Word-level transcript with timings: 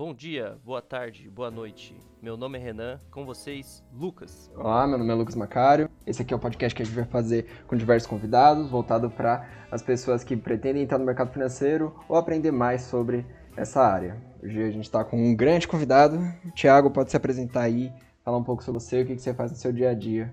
Bom 0.00 0.14
dia, 0.14 0.56
boa 0.64 0.80
tarde, 0.80 1.28
boa 1.28 1.50
noite. 1.50 1.94
Meu 2.22 2.34
nome 2.34 2.58
é 2.58 2.62
Renan, 2.62 2.98
com 3.10 3.26
vocês, 3.26 3.84
Lucas. 3.92 4.50
Olá, 4.56 4.86
meu 4.86 4.96
nome 4.96 5.10
é 5.10 5.14
Lucas 5.14 5.34
Macário. 5.34 5.90
Esse 6.06 6.22
aqui 6.22 6.32
é 6.32 6.36
o 6.38 6.40
podcast 6.40 6.74
que 6.74 6.80
a 6.80 6.86
gente 6.86 6.94
vai 6.94 7.04
fazer 7.04 7.44
com 7.66 7.76
diversos 7.76 8.08
convidados, 8.08 8.70
voltado 8.70 9.10
para 9.10 9.46
as 9.70 9.82
pessoas 9.82 10.24
que 10.24 10.38
pretendem 10.38 10.84
entrar 10.84 10.96
no 10.96 11.04
mercado 11.04 11.30
financeiro 11.30 11.94
ou 12.08 12.16
aprender 12.16 12.50
mais 12.50 12.80
sobre 12.80 13.26
essa 13.54 13.82
área. 13.82 14.16
Hoje 14.42 14.62
a 14.62 14.70
gente 14.70 14.84
está 14.84 15.04
com 15.04 15.22
um 15.22 15.36
grande 15.36 15.68
convidado. 15.68 16.16
O 16.46 16.50
Thiago 16.52 16.90
pode 16.90 17.10
se 17.10 17.16
apresentar 17.18 17.64
aí, 17.64 17.92
falar 18.24 18.38
um 18.38 18.42
pouco 18.42 18.64
sobre 18.64 18.80
você, 18.80 19.02
o 19.02 19.06
que 19.06 19.18
você 19.18 19.34
faz 19.34 19.50
no 19.50 19.58
seu 19.58 19.70
dia 19.70 19.90
a 19.90 19.94
dia. 19.94 20.32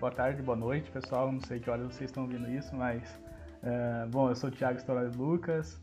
Boa 0.00 0.10
tarde, 0.10 0.42
boa 0.42 0.56
noite, 0.56 0.90
pessoal. 0.90 1.30
Não 1.30 1.40
sei 1.40 1.60
que 1.60 1.70
horas 1.70 1.86
vocês 1.86 2.10
estão 2.10 2.24
ouvindo 2.24 2.50
isso, 2.50 2.74
mas. 2.74 3.00
Uh, 3.62 4.08
bom, 4.10 4.28
eu 4.28 4.34
sou 4.34 4.50
o 4.50 4.52
Thiago 4.52 4.80
Stolar 4.80 5.08
Lucas, 5.16 5.80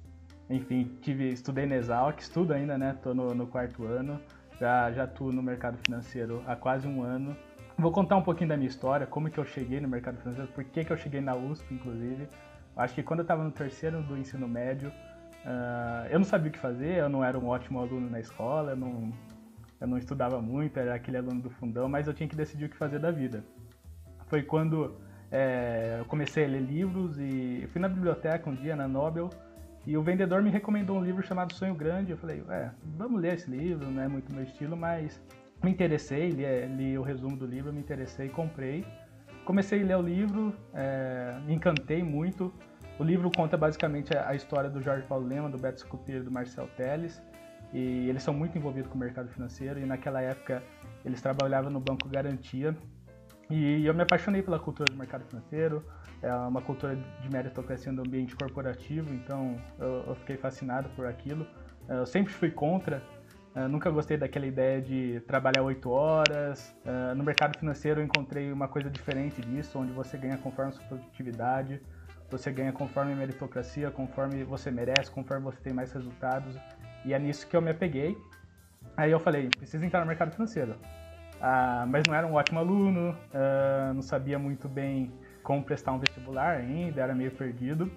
enfim, 0.52 0.98
tive, 1.02 1.30
estudei 1.30 1.66
na 1.66 1.76
Exalc, 1.76 2.20
estudo 2.20 2.54
ainda, 2.54 2.78
né? 2.78 2.98
Tô 3.02 3.14
no, 3.14 3.34
no, 3.34 3.48
quarto 3.48 3.86
ano, 3.86 4.20
já, 4.60 4.92
já 4.92 5.10
no 5.20 5.42
mercado 5.42 5.78
financeiro 5.78 6.44
há 6.46 6.56
quase 6.56 6.88
um 6.88 7.02
ano. 7.02 7.36
Vou 7.78 7.92
contar 7.92 8.18
um 8.18 8.22
pouquinho 8.22 8.50
da 8.50 8.58
minha 8.58 8.68
história, 8.68 9.08
como 9.08 9.30
que 9.30 9.40
eu 9.40 9.46
cheguei 9.46 9.80
no 9.80 9.88
mercado 9.88 10.18
financeiro, 10.18 10.52
por 10.52 10.64
que, 10.64 10.84
que 10.84 10.92
eu 10.92 10.98
cheguei 10.98 11.22
na 11.22 11.36
USP, 11.36 11.74
inclusive. 11.74 12.28
Acho 12.76 12.94
que 12.94 13.02
quando 13.02 13.22
eu 13.22 13.24
estava 13.24 13.44
no 13.44 13.52
terceiro 13.52 14.04
do 14.04 14.18
ensino 14.18 14.48
médio, 14.48 14.90
uh, 14.90 16.08
eu 16.10 16.20
não 16.20 16.26
sabia 16.26 16.50
o 16.50 16.52
que 16.52 16.60
fazer, 16.60 16.98
eu 16.98 17.10
não 17.10 17.24
era 17.24 17.40
um 17.40 17.48
ótimo 17.48 17.80
aluno 17.80 18.10
na 18.10 18.20
escola, 18.20 18.72
eu 18.72 18.76
não, 18.76 19.12
eu 19.80 19.88
não 19.88 19.98
estudava 19.98 20.42
muito, 20.42 20.78
era 20.78 20.94
aquele 20.94 21.18
aluno 21.18 21.42
do 21.42 21.50
fundão, 21.50 21.88
mas 21.88 22.08
eu 22.08 22.14
tinha 22.14 22.28
que 22.28 22.36
decidir 22.36 22.66
o 22.66 22.70
que 22.70 22.78
fazer 22.78 23.00
da 23.00 23.10
vida. 23.10 23.44
Foi 24.28 24.44
quando 24.44 24.96
é, 25.32 25.98
eu 26.00 26.06
comecei 26.06 26.46
a 26.46 26.48
ler 26.48 26.62
livros 26.62 27.18
e 27.18 27.68
fui 27.72 27.82
na 27.82 27.88
biblioteca 27.88 28.50
um 28.50 28.56
dia, 28.56 28.76
na 28.76 28.88
Nobel, 28.88 29.30
e 29.86 29.98
o 29.98 30.02
vendedor 30.04 30.42
me 30.44 30.50
recomendou 30.50 30.98
um 30.98 31.04
livro 31.04 31.24
chamado 31.24 31.54
Sonho 31.54 31.74
Grande. 31.74 32.12
Eu 32.12 32.18
falei, 32.18 32.44
é, 32.50 32.70
vamos 32.98 33.20
ler 33.20 33.34
esse 33.34 33.50
livro, 33.50 33.90
não 33.90 34.02
é 34.02 34.08
muito 34.08 34.34
meu 34.34 34.44
estilo, 34.44 34.78
mas 34.78 35.20
me 35.64 35.72
interessei, 35.72 36.30
li, 36.30 36.44
li 36.76 36.98
o 36.98 37.02
resumo 37.02 37.36
do 37.36 37.46
livro, 37.46 37.74
me 37.74 37.80
interessei, 37.80 38.30
comprei. 38.30 38.86
Comecei 39.44 39.82
a 39.82 39.86
ler 39.86 39.98
o 39.98 40.02
livro, 40.02 40.54
é, 40.74 41.40
me 41.46 41.56
encantei 41.56 42.04
muito. 42.04 42.54
O 43.00 43.04
livro 43.04 43.32
conta 43.36 43.58
basicamente 43.58 44.16
a, 44.16 44.36
história 44.36 44.70
do 44.70 44.80
Jorge 44.82 45.06
Paulo 45.08 45.26
Lema, 45.28 45.50
do 45.50 45.58
Beto 45.58 45.80
Scupier 45.80 46.20
e 46.20 46.24
do 46.24 46.32
Marcel 46.32 46.68
Teles. 46.78 47.22
E 47.74 48.08
eles 48.08 48.22
são 48.22 48.34
muito 48.34 48.58
envolvidos 48.58 48.92
com 48.92 48.96
o 48.96 49.00
mercado 49.00 49.30
financeiro 49.30 49.80
e 49.80 49.86
naquela 49.86 50.22
época 50.22 50.62
eles 51.04 51.20
trabalhavam 51.22 51.72
no 51.72 51.80
Banco 51.80 52.08
Garantia. 52.08 52.78
E 53.50 53.86
eu 53.86 53.94
me 53.94 54.04
apaixonei 54.04 54.44
pela 54.44 54.60
cultura 54.60 54.92
do 54.92 54.98
mercado 54.98 55.26
financeiro, 55.26 55.84
é 56.22 56.34
uma 56.34 56.62
cultura 56.62 56.96
de 56.96 57.30
meritocracia 57.30 57.92
no 57.92 58.04
ambiente 58.04 58.36
corporativo, 58.36 59.14
então 59.14 59.56
eu, 59.80 60.04
eu 60.08 60.16
fiquei 60.16 60.38
fascinado 60.38 60.90
por 60.90 61.06
aquilo. 61.06 61.48
É, 61.90 61.98
eu 61.98 62.06
sempre 62.06 62.32
fui 62.32 62.52
contra, 62.52 63.02
é, 63.56 63.68
nunca 63.68 63.90
gostei 63.90 64.18
daquela 64.18 64.46
ideia 64.46 64.82
de 64.82 65.22
trabalhar 65.28 65.64
oito 65.64 65.90
horas. 65.90 66.76
É, 66.86 67.14
no 67.14 67.24
mercado 67.24 67.56
financeiro 67.56 68.00
eu 68.00 68.06
encontrei 68.06 68.52
uma 68.52 68.68
coisa 68.68 68.90
diferente 68.90 69.42
disso, 69.42 69.80
onde 69.80 69.92
você 69.92 70.18
ganha 70.18 70.38
conforme 70.38 70.72
sua 70.72 70.86
produtividade, 70.86 71.82
você 72.30 72.52
ganha 72.52 72.72
conforme 72.72 73.14
a 73.14 73.16
meritocracia, 73.16 73.92
conforme 73.92 74.44
você 74.44 74.72
merece, 74.72 75.12
conforme 75.12 75.44
você 75.44 75.60
tem 75.62 75.74
mais 75.74 75.92
resultados. 75.92 76.56
E 77.04 77.14
é 77.14 77.20
nisso 77.20 77.48
que 77.48 77.56
eu 77.58 77.62
me 77.62 77.72
apeguei. 77.72 78.18
Aí 78.96 79.12
eu 79.12 79.20
falei, 79.20 79.50
preciso 79.50 79.84
entrar 79.84 80.02
no 80.02 80.06
mercado 80.06 80.32
financeiro. 80.32 80.76
Ah, 81.42 81.86
mas 81.90 82.06
não 82.06 82.14
era 82.14 82.26
um 82.28 82.34
ótimo 82.34 82.60
aluno, 82.60 83.18
ah, 83.34 83.92
não 83.94 84.02
sabia 84.02 84.38
muito 84.38 84.70
bem 84.70 85.12
como 85.52 85.66
prestar 85.66 85.92
um 85.92 86.00
vestibular 86.00 86.56
ainda, 86.56 87.02
era 87.02 87.14
meio 87.14 87.32
perdido. 87.32 87.92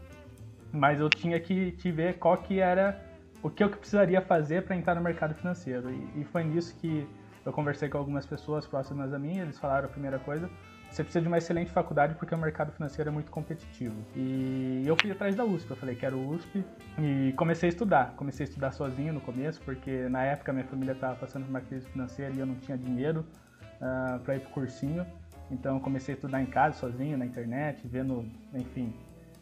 Mas 0.72 0.98
eu 0.98 1.08
tinha 1.08 1.38
que, 1.38 1.70
te 1.70 1.92
ver 1.92 2.18
qual 2.18 2.36
que 2.36 2.58
era 2.58 3.00
o 3.44 3.48
que 3.48 3.62
eu 3.62 3.68
precisaria 3.68 4.20
fazer 4.20 4.64
para 4.64 4.74
entrar 4.74 4.96
no 4.96 5.00
mercado 5.00 5.34
financeiro. 5.34 5.88
E, 5.88 6.22
e, 6.22 6.24
foi 6.24 6.42
nisso 6.42 6.74
que 6.80 7.06
eu 7.46 7.52
conversei 7.52 7.88
com 7.88 7.96
algumas 7.96 8.26
pessoas 8.26 8.66
próximas 8.66 9.12
a 9.12 9.18
mim, 9.20 9.38
eles 9.38 9.56
falaram 9.56 9.86
a 9.86 9.88
primeira 9.88 10.18
coisa, 10.18 10.50
você 10.90 11.04
precisa 11.04 11.22
de 11.22 11.28
uma 11.28 11.38
excelente 11.38 11.70
faculdade 11.70 12.16
porque 12.16 12.34
o 12.34 12.38
mercado 12.38 12.72
financeiro 12.72 13.10
é 13.10 13.12
muito 13.12 13.30
competitivo. 13.30 13.94
E 14.16 14.82
eu 14.84 14.96
fui 15.00 15.12
atrás 15.12 15.36
da 15.36 15.44
USP, 15.44 15.70
eu 15.70 15.76
falei 15.76 15.94
que 15.94 16.04
era 16.04 16.16
o 16.16 16.30
USP 16.30 16.64
e 16.98 17.32
comecei 17.36 17.68
a 17.68 17.70
estudar. 17.70 18.14
Comecei 18.16 18.46
a 18.46 18.48
estudar 18.48 18.72
sozinho 18.72 19.12
no 19.12 19.20
começo, 19.20 19.60
porque 19.64 20.08
na 20.08 20.24
época 20.24 20.52
minha 20.52 20.66
família 20.66 20.92
estava 20.92 21.14
passando 21.14 21.44
por 21.44 21.50
uma 21.50 21.60
crise 21.60 21.86
financeira 21.86 22.34
e 22.34 22.40
eu 22.40 22.46
não 22.46 22.56
tinha 22.56 22.76
dinheiro 22.76 23.20
uh, 23.20 23.84
ah, 23.84 24.20
para 24.24 24.34
ir 24.34 24.40
para 24.40 24.50
o 24.50 24.52
cursinho. 24.52 25.06
Então 25.54 25.78
comecei 25.78 26.14
a 26.14 26.16
estudar 26.16 26.42
em 26.42 26.46
casa, 26.46 26.76
sozinho, 26.76 27.16
na 27.16 27.24
internet, 27.24 27.86
vendo, 27.86 28.28
enfim, 28.52 28.92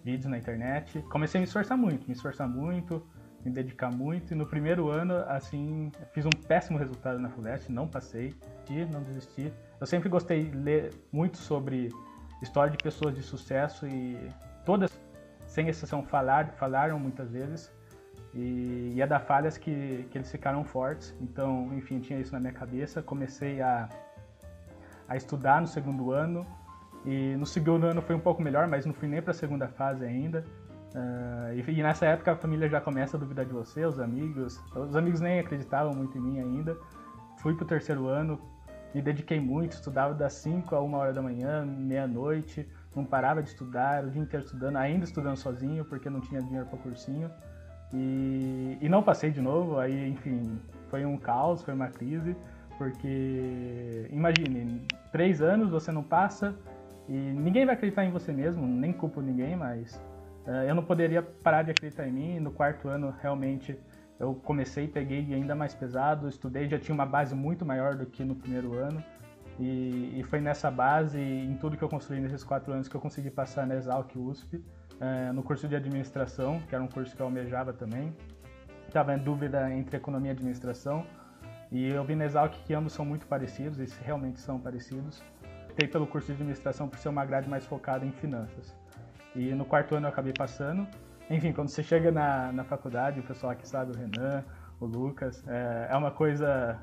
vídeos 0.05 0.27
na 0.27 0.37
internet. 0.37 1.01
Comecei 1.11 1.39
a 1.39 1.41
me 1.41 1.47
esforçar 1.47 1.77
muito, 1.77 2.07
me 2.07 2.13
esforçar 2.13 2.47
muito, 2.47 3.03
me 3.43 3.51
dedicar 3.51 3.91
muito. 3.91 4.33
E 4.33 4.37
no 4.37 4.47
primeiro 4.47 4.91
ano, 4.91 5.15
assim, 5.27 5.91
fiz 6.13 6.27
um 6.27 6.31
péssimo 6.31 6.79
resultado 6.79 7.19
na 7.19 7.31
FUVEST, 7.31 7.73
não 7.73 7.89
passei, 7.89 8.35
não 8.93 9.03
desisti. 9.03 9.51
Eu 9.81 9.87
sempre 9.87 10.09
gostei 10.11 10.45
de 10.45 10.57
ler 10.57 10.91
muito 11.11 11.39
sobre 11.39 11.89
história 12.43 12.71
de 12.71 12.79
pessoas 12.79 13.15
de 13.15 13.23
sucesso 13.23 13.87
e 13.87 14.29
todas, 14.67 14.91
sem 15.47 15.69
exceção, 15.69 16.03
falaram, 16.03 16.53
falaram 16.53 16.99
muitas 16.99 17.31
vezes. 17.31 17.73
E, 18.35 19.01
é 19.01 19.07
da 19.07 19.19
falhas 19.19 19.57
que, 19.57 20.07
que 20.11 20.19
eles 20.19 20.31
ficaram 20.31 20.63
fortes. 20.63 21.15
Então, 21.21 21.71
enfim, 21.75 22.01
tinha 22.01 22.19
isso 22.21 22.33
na 22.33 22.41
minha 22.41 22.53
cabeça. 22.53 23.03
Comecei 23.03 23.61
a 23.61 23.89
a 25.09 25.17
estudar 25.17 25.61
no 25.61 25.67
segundo 25.67 26.13
ano. 26.13 26.47
E 27.05 27.35
no 27.37 27.47
segundo 27.47 27.87
ano 27.87 28.01
foi 28.01 28.15
um 28.15 28.21
pouco 28.21 28.43
melhor, 28.43 28.67
mas 28.69 28.87
não 28.87 28.95
fui 28.95 29.09
nem 29.09 29.21
para 29.21 29.33
a 29.33 29.35
segunda 29.35 29.69
fase 29.69 30.05
ainda. 30.05 30.45
Uh, 30.95 31.55
e, 31.55 31.79
e, 31.79 31.83
nessa 31.83 32.05
época 32.05 32.33
a 32.33 32.37
família 32.37 32.69
já 32.69 32.81
começa 32.81 33.17
a 33.17 33.21
duvidar 33.21 33.45
de 33.45 33.53
você, 33.53 33.85
os 33.85 33.99
amigos. 33.99 34.61
Os 34.75 34.95
amigos 34.95 35.21
nem 35.21 35.41
acreditavam 35.41 35.95
muito 35.95 36.17
em 36.17 36.21
mim 36.21 36.39
ainda. 36.39 36.77
Fui 37.39 37.55
para 37.55 37.65
o 37.65 37.67
terceiro 37.67 38.07
ano, 38.07 38.39
me 38.95 39.01
dediquei 39.01 39.41
muito, 39.41 39.73
estudava 39.73 40.15
das 40.15 40.35
5 40.35 40.75
a 40.75 40.83
1 40.83 40.95
hora 40.95 41.13
da 41.13 41.23
manhã, 41.23 41.65
meia-noite, 41.65 42.69
não 42.95 43.05
parava 43.05 43.43
de 43.43 43.49
estudar, 43.49 44.05
o 44.05 44.11
dia 44.11 44.21
inteiro 44.21 44.45
estudando, 44.45 44.77
ainda 44.77 45.05
estudando 45.05 45.37
sozinho, 45.37 45.85
porque 45.85 46.11
não 46.11 46.21
tinha 46.21 46.43
dinheiro 46.43 46.67
para 46.67 46.79
cursinho. 46.79 47.31
E, 47.93 48.79
e 48.81 48.89
não 48.89 49.03
passei 49.03 49.31
de 49.31 49.41
novo, 49.41 49.79
aí, 49.79 50.11
enfim, 50.11 50.59
foi 50.89 51.05
um 51.05 51.17
caos, 51.17 51.63
foi 51.63 51.75
uma 51.75 51.89
crise. 51.89 52.37
Porque, 52.83 54.09
imagine, 54.11 54.83
três 55.13 55.41
anos 55.41 55.71
você 55.71 55.93
não 55.93 56.03
passa 56.03 56.53
e 57.09 57.13
ninguém 57.13 57.65
vai 57.65 57.77
acreditar 57.77 58.05
em 58.05 58.11
você 58.11 58.33
mesmo, 58.33 58.67
nem 58.67 58.93
culpo 58.93 59.21
ninguém, 59.21 59.55
mas 59.55 60.03
uh, 60.45 60.65
eu 60.67 60.75
não 60.75 60.83
poderia 60.83 61.23
parar 61.23 61.63
de 61.63 61.71
acreditar 61.71 62.09
em 62.09 62.13
mim. 62.13 62.41
No 62.41 62.51
quarto 62.51 62.89
ano, 62.89 63.15
realmente, 63.23 63.79
eu 64.19 64.35
comecei, 64.35 64.89
peguei 64.89 65.33
ainda 65.33 65.55
mais 65.55 65.77
pesado, 65.77 66.29
estudei, 66.29 66.69
já 66.69 66.77
tinha 66.77 66.93
uma 66.93 67.07
base 67.07 67.37
muito 67.37 67.65
maior 67.65 67.95
do 67.95 68.05
que 68.05 68.25
no 68.25 68.35
primeiro 68.35 68.75
ano. 68.75 69.01
E, 69.61 70.19
e 70.19 70.25
foi 70.25 70.41
nessa 70.41 70.69
base, 70.69 71.21
em 71.21 71.55
tudo 71.59 71.77
que 71.77 71.85
eu 71.85 71.89
construí 71.89 72.19
nesses 72.19 72.43
quatro 72.43 72.73
anos, 72.73 72.89
que 72.89 72.97
eu 72.97 73.01
consegui 73.01 73.31
passar 73.31 73.65
na 73.65 73.77
Exalc 73.77 74.11
USP, 74.17 74.57
uh, 74.57 75.33
no 75.33 75.45
curso 75.45 75.69
de 75.69 75.77
administração, 75.77 76.59
que 76.69 76.75
era 76.75 76.83
um 76.83 76.89
curso 76.89 77.15
que 77.15 77.23
eu 77.23 77.27
almejava 77.27 77.73
também. 77.73 78.13
Estava 78.89 79.15
em 79.15 79.19
dúvida 79.19 79.73
entre 79.73 79.97
economia 79.97 80.33
e 80.33 80.35
administração 80.35 81.07
e 81.73 81.89
eu 81.89 82.05
vi 82.05 82.15
na 82.15 82.27
Exalc 82.27 82.53
que 82.67 82.75
ambos 82.75 82.93
são 82.93 83.03
muito 83.03 83.27
parecidos, 83.27 83.79
e 83.81 84.05
realmente 84.05 84.39
são 84.39 84.61
parecidos. 84.61 85.23
Optei 85.71 85.89
pelo 85.89 86.07
curso 86.07 86.27
de 86.27 86.35
administração 86.35 86.87
por 86.87 86.99
ser 86.99 87.09
uma 87.09 87.25
grade 87.25 87.49
mais 87.49 87.65
focada 87.65 88.05
em 88.05 88.13
finanças. 88.13 88.77
E 89.35 89.55
no 89.55 89.65
quarto 89.65 89.95
ano 89.95 90.07
eu 90.07 90.11
acabei 90.11 90.35
passando. 90.35 90.87
Enfim, 91.31 91.51
quando 91.51 91.69
você 91.69 91.83
chega 91.83 92.13
na, 92.13 92.53
na 92.53 92.63
faculdade, 92.63 93.21
o 93.21 93.23
pessoal 93.23 93.53
aqui 93.53 93.67
sabe, 93.67 93.93
o 93.93 93.99
Renan, 93.99 94.45
o 94.79 94.85
Lucas, 94.85 95.43
é, 95.49 95.89
é 95.91 95.97
uma 95.97 96.11
coisa 96.11 96.79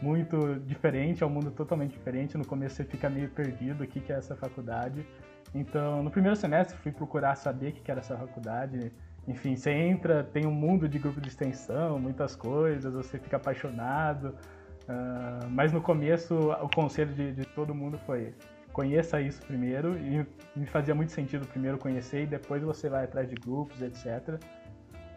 muito 0.00 0.60
diferente, 0.60 1.24
é 1.24 1.26
um 1.26 1.30
mundo 1.30 1.50
totalmente 1.50 1.90
diferente. 1.90 2.38
No 2.38 2.46
começo 2.46 2.76
você 2.76 2.84
fica 2.84 3.10
meio 3.10 3.28
perdido, 3.28 3.82
o 3.82 3.86
que, 3.88 3.98
que 3.98 4.12
é 4.12 4.16
essa 4.16 4.36
faculdade. 4.36 5.04
Então, 5.52 6.00
no 6.00 6.12
primeiro 6.12 6.36
semestre 6.36 6.76
fui 6.78 6.92
procurar 6.92 7.34
saber 7.34 7.70
o 7.70 7.72
que, 7.72 7.80
que 7.80 7.90
era 7.90 7.98
essa 7.98 8.16
faculdade, 8.16 8.92
enfim, 9.26 9.54
você 9.54 9.70
entra, 9.70 10.24
tem 10.24 10.46
um 10.46 10.50
mundo 10.50 10.88
de 10.88 10.98
grupo 10.98 11.20
de 11.20 11.28
extensão, 11.28 11.98
muitas 11.98 12.34
coisas, 12.34 12.92
você 12.92 13.18
fica 13.18 13.36
apaixonado. 13.36 14.34
Uh, 14.82 15.48
mas 15.50 15.72
no 15.72 15.80
começo 15.80 16.34
o 16.34 16.68
conselho 16.68 17.14
de, 17.14 17.32
de, 17.32 17.44
todo 17.44 17.72
mundo 17.72 17.96
foi 17.98 18.34
conheça 18.72 19.20
isso 19.20 19.40
primeiro 19.42 19.96
e 19.96 20.26
me 20.56 20.66
fazia 20.66 20.92
muito 20.92 21.12
sentido 21.12 21.46
primeiro 21.46 21.78
conhecer 21.78 22.24
e 22.24 22.26
depois 22.26 22.62
você 22.64 22.88
vai 22.88 23.04
atrás 23.04 23.28
de 23.28 23.36
grupos, 23.36 23.80
etc. 23.80 24.06
Uh, 24.06 24.38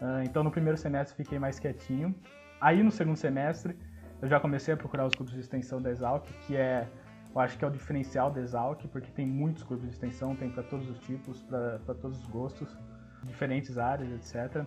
ah, 0.02 0.22
então 0.24 0.44
no 0.44 0.52
primeiro 0.52 0.78
semestre 0.78 1.16
fiquei 1.16 1.38
mais 1.38 1.58
quietinho. 1.58 2.14
Aí 2.60 2.80
no 2.82 2.92
segundo 2.92 3.16
semestre 3.16 3.76
eu 4.22 4.28
já 4.28 4.38
comecei 4.38 4.72
a 4.72 4.76
procurar 4.76 5.04
os 5.04 5.14
grupos 5.14 5.34
de 5.34 5.40
extensão 5.40 5.82
da 5.82 5.90
Exalc, 5.90 6.24
que 6.46 6.56
é, 6.56 6.86
eu 7.34 7.40
acho 7.40 7.58
que 7.58 7.64
é 7.64 7.68
o 7.68 7.70
diferencial 7.70 8.30
da 8.30 8.40
Exalc, 8.40 8.86
porque 8.86 9.10
tem 9.10 9.26
muitos 9.26 9.64
grupos 9.64 9.88
de 9.88 9.94
extensão, 9.94 10.36
tem 10.36 10.48
para 10.48 10.62
todos 10.62 10.88
os 10.88 10.98
tipos, 11.00 11.42
para 11.42 11.94
todos 12.00 12.20
os 12.20 12.26
gostos 12.28 12.78
diferentes 13.26 13.76
áreas, 13.78 14.10
etc. 14.12 14.64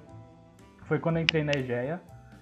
Foi 0.85 0.99
quando 0.99 1.19
entrei 1.19 1.43
na 1.43 1.51
EGEA. 1.55 2.01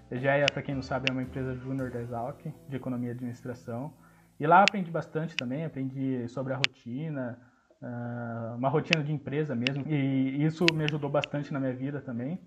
EGEA, 0.09 0.45
para 0.51 0.61
quem 0.61 0.75
não 0.75 0.81
sabe, 0.81 1.09
é 1.09 1.13
uma 1.13 1.23
empresa 1.23 1.55
júnior 1.55 1.91
da 1.91 2.01
Exalc, 2.01 2.41
de 2.67 2.75
economia 2.75 3.09
e 3.09 3.11
administração. 3.11 3.93
E 4.39 4.45
lá 4.45 4.63
aprendi 4.63 4.91
bastante 4.91 5.35
também, 5.35 5.65
aprendi 5.65 6.27
sobre 6.27 6.53
a 6.53 6.57
rotina, 6.57 7.39
uh, 7.81 8.55
uma 8.55 8.69
rotina 8.69 9.03
de 9.03 9.11
empresa 9.11 9.55
mesmo. 9.55 9.83
E 9.87 10.43
isso 10.43 10.65
me 10.73 10.83
ajudou 10.83 11.09
bastante 11.09 11.51
na 11.51 11.59
minha 11.59 11.73
vida 11.73 12.01
também. 12.01 12.39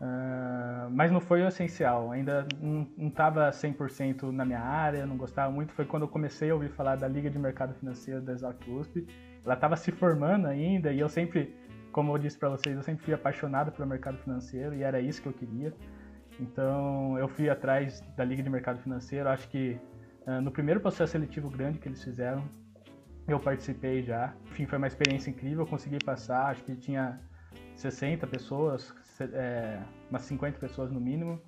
Uh, 0.00 0.90
mas 0.90 1.10
não 1.10 1.20
foi 1.20 1.42
o 1.42 1.48
essencial, 1.48 2.12
ainda 2.12 2.46
não 2.60 2.86
estava 3.08 3.48
100% 3.50 4.30
na 4.30 4.44
minha 4.44 4.60
área, 4.60 5.06
não 5.06 5.16
gostava 5.16 5.50
muito. 5.50 5.72
Foi 5.72 5.86
quando 5.86 6.02
eu 6.02 6.08
comecei 6.08 6.50
a 6.50 6.54
ouvir 6.54 6.68
falar 6.68 6.96
da 6.96 7.08
Liga 7.08 7.30
de 7.30 7.38
Mercado 7.38 7.74
Financeiro 7.74 8.20
da 8.20 8.32
Exalc 8.32 8.60
USP. 8.68 9.06
Ela 9.44 9.54
estava 9.54 9.74
se 9.76 9.90
formando 9.92 10.46
ainda 10.46 10.92
e 10.92 11.00
eu 11.00 11.08
sempre, 11.08 11.54
como 11.96 12.12
eu 12.12 12.18
disse 12.18 12.36
para 12.36 12.50
vocês, 12.50 12.76
eu 12.76 12.82
sempre 12.82 13.06
fui 13.06 13.14
apaixonado 13.14 13.72
pelo 13.72 13.88
mercado 13.88 14.18
financeiro 14.18 14.74
e 14.74 14.82
era 14.82 15.00
isso 15.00 15.22
que 15.22 15.28
eu 15.28 15.32
queria. 15.32 15.72
Então 16.38 17.18
eu 17.18 17.26
fui 17.26 17.48
atrás 17.48 18.02
da 18.14 18.22
Liga 18.22 18.42
de 18.42 18.50
Mercado 18.50 18.78
Financeiro. 18.80 19.30
Acho 19.30 19.48
que 19.48 19.80
uh, 20.26 20.38
no 20.42 20.50
primeiro 20.50 20.78
processo 20.78 21.12
seletivo 21.12 21.48
grande 21.48 21.78
que 21.78 21.88
eles 21.88 22.04
fizeram, 22.04 22.46
eu 23.26 23.40
participei 23.40 24.02
já. 24.02 24.34
Enfim, 24.44 24.66
foi 24.66 24.76
uma 24.76 24.86
experiência 24.86 25.30
incrível, 25.30 25.60
eu 25.60 25.66
consegui 25.66 25.98
passar. 25.98 26.50
Acho 26.50 26.62
que 26.64 26.76
tinha 26.76 27.18
60 27.76 28.26
pessoas, 28.26 28.94
é, 29.32 29.80
umas 30.10 30.20
50 30.20 30.58
pessoas 30.58 30.92
no 30.92 31.00
mínimo, 31.00 31.40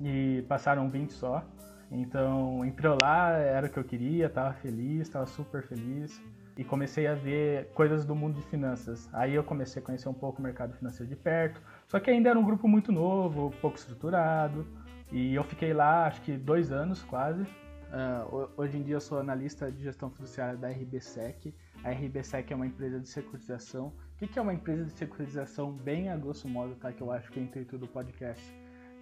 e 0.00 0.46
passaram 0.48 0.88
20 0.88 1.12
só. 1.12 1.46
Então, 1.90 2.64
entrou 2.64 2.96
lá, 2.96 3.32
era 3.32 3.66
o 3.66 3.70
que 3.70 3.78
eu 3.78 3.84
queria, 3.84 4.28
estava 4.28 4.54
feliz, 4.54 5.02
estava 5.02 5.26
super 5.26 5.62
feliz. 5.62 6.18
E 6.58 6.64
comecei 6.64 7.06
a 7.06 7.14
ver 7.14 7.70
coisas 7.72 8.04
do 8.04 8.14
mundo 8.14 8.34
de 8.34 8.42
finanças. 8.48 9.08
Aí 9.14 9.34
eu 9.34 9.44
comecei 9.44 9.80
a 9.80 9.84
conhecer 9.84 10.08
um 10.08 10.14
pouco 10.14 10.40
o 10.40 10.42
mercado 10.42 10.74
financeiro 10.76 11.08
de 11.08 11.16
perto. 11.16 11.62
Só 11.86 11.98
que 11.98 12.10
ainda 12.10 12.28
era 12.28 12.38
um 12.38 12.44
grupo 12.44 12.68
muito 12.68 12.92
novo, 12.92 13.54
pouco 13.60 13.78
estruturado. 13.78 14.66
E 15.10 15.34
eu 15.34 15.44
fiquei 15.44 15.72
lá, 15.72 16.06
acho 16.06 16.20
que 16.20 16.36
dois 16.36 16.72
anos 16.72 17.02
quase. 17.04 17.42
Uh, 17.42 18.50
hoje 18.56 18.76
em 18.76 18.82
dia 18.82 18.96
eu 18.96 19.00
sou 19.00 19.18
analista 19.18 19.72
de 19.72 19.84
gestão 19.84 20.10
fiduciária 20.10 20.56
da 20.56 20.68
RBSEC. 20.68 21.54
A 21.82 21.90
RBSEC 21.92 22.52
é 22.52 22.56
uma 22.56 22.66
empresa 22.66 23.00
de 23.00 23.08
securitização 23.08 23.94
o 24.20 24.26
que 24.26 24.36
é 24.36 24.42
uma 24.42 24.52
empresa 24.52 24.84
de 24.84 24.90
securitização 24.92 25.72
bem 25.72 26.08
a 26.08 26.16
grosso 26.16 26.48
modo, 26.48 26.74
tá? 26.74 26.92
Que 26.92 27.00
eu 27.00 27.12
acho 27.12 27.30
que 27.30 27.38
é 27.38 27.42
o 27.42 27.44
intuito 27.44 27.78
do 27.78 27.86
podcast. 27.86 28.42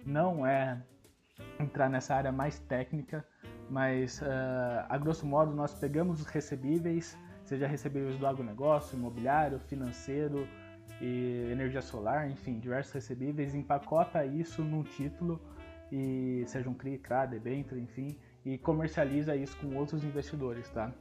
Não 0.05 0.45
é 0.45 0.79
entrar 1.59 1.89
nessa 1.89 2.13
área 2.13 2.31
mais 2.31 2.59
técnica, 2.59 3.25
mas 3.67 4.21
uh, 4.21 4.85
a 4.87 4.97
grosso 4.97 5.25
modo 5.25 5.55
nós 5.55 5.73
pegamos 5.73 6.21
os 6.21 6.27
recebíveis, 6.27 7.17
seja 7.47 7.65
recebíveis 7.65 8.17
do 8.17 8.27
agronegócio, 8.27 8.97
imobiliário, 8.97 9.57
financeiro 9.57 10.45
e 10.99 11.47
energia 11.49 11.81
solar, 11.81 12.29
enfim, 12.29 12.59
diversos 12.59 12.91
recebíveis, 12.93 13.55
empacota 13.55 14.25
isso 14.25 14.61
num 14.61 14.83
título 14.83 15.39
e 15.89 16.43
seja 16.45 16.69
um 16.69 16.73
CRI, 16.73 16.97
CRA, 16.97 17.25
debênture, 17.25 17.79
enfim, 17.79 18.17
e 18.45 18.57
comercializa 18.57 19.33
isso 19.33 19.55
com 19.57 19.75
outros 19.77 20.03
investidores, 20.03 20.69
tá? 20.71 20.91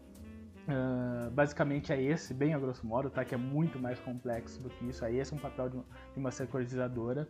Uh, 0.68 1.30
basicamente 1.32 1.92
é 1.92 2.00
esse, 2.00 2.32
bem 2.32 2.54
a 2.54 2.58
grosso 2.58 2.86
modo, 2.86 3.10
tá? 3.10 3.24
Que 3.24 3.34
é 3.34 3.38
muito 3.38 3.78
mais 3.80 3.98
complexo 3.98 4.62
do 4.62 4.70
que 4.70 4.88
isso. 4.88 5.04
Aí 5.04 5.18
esse 5.18 5.32
é 5.32 5.36
um 5.36 5.40
papel 5.40 5.68
de 5.68 5.82
uma 6.16 6.30
securitizadora. 6.30 7.28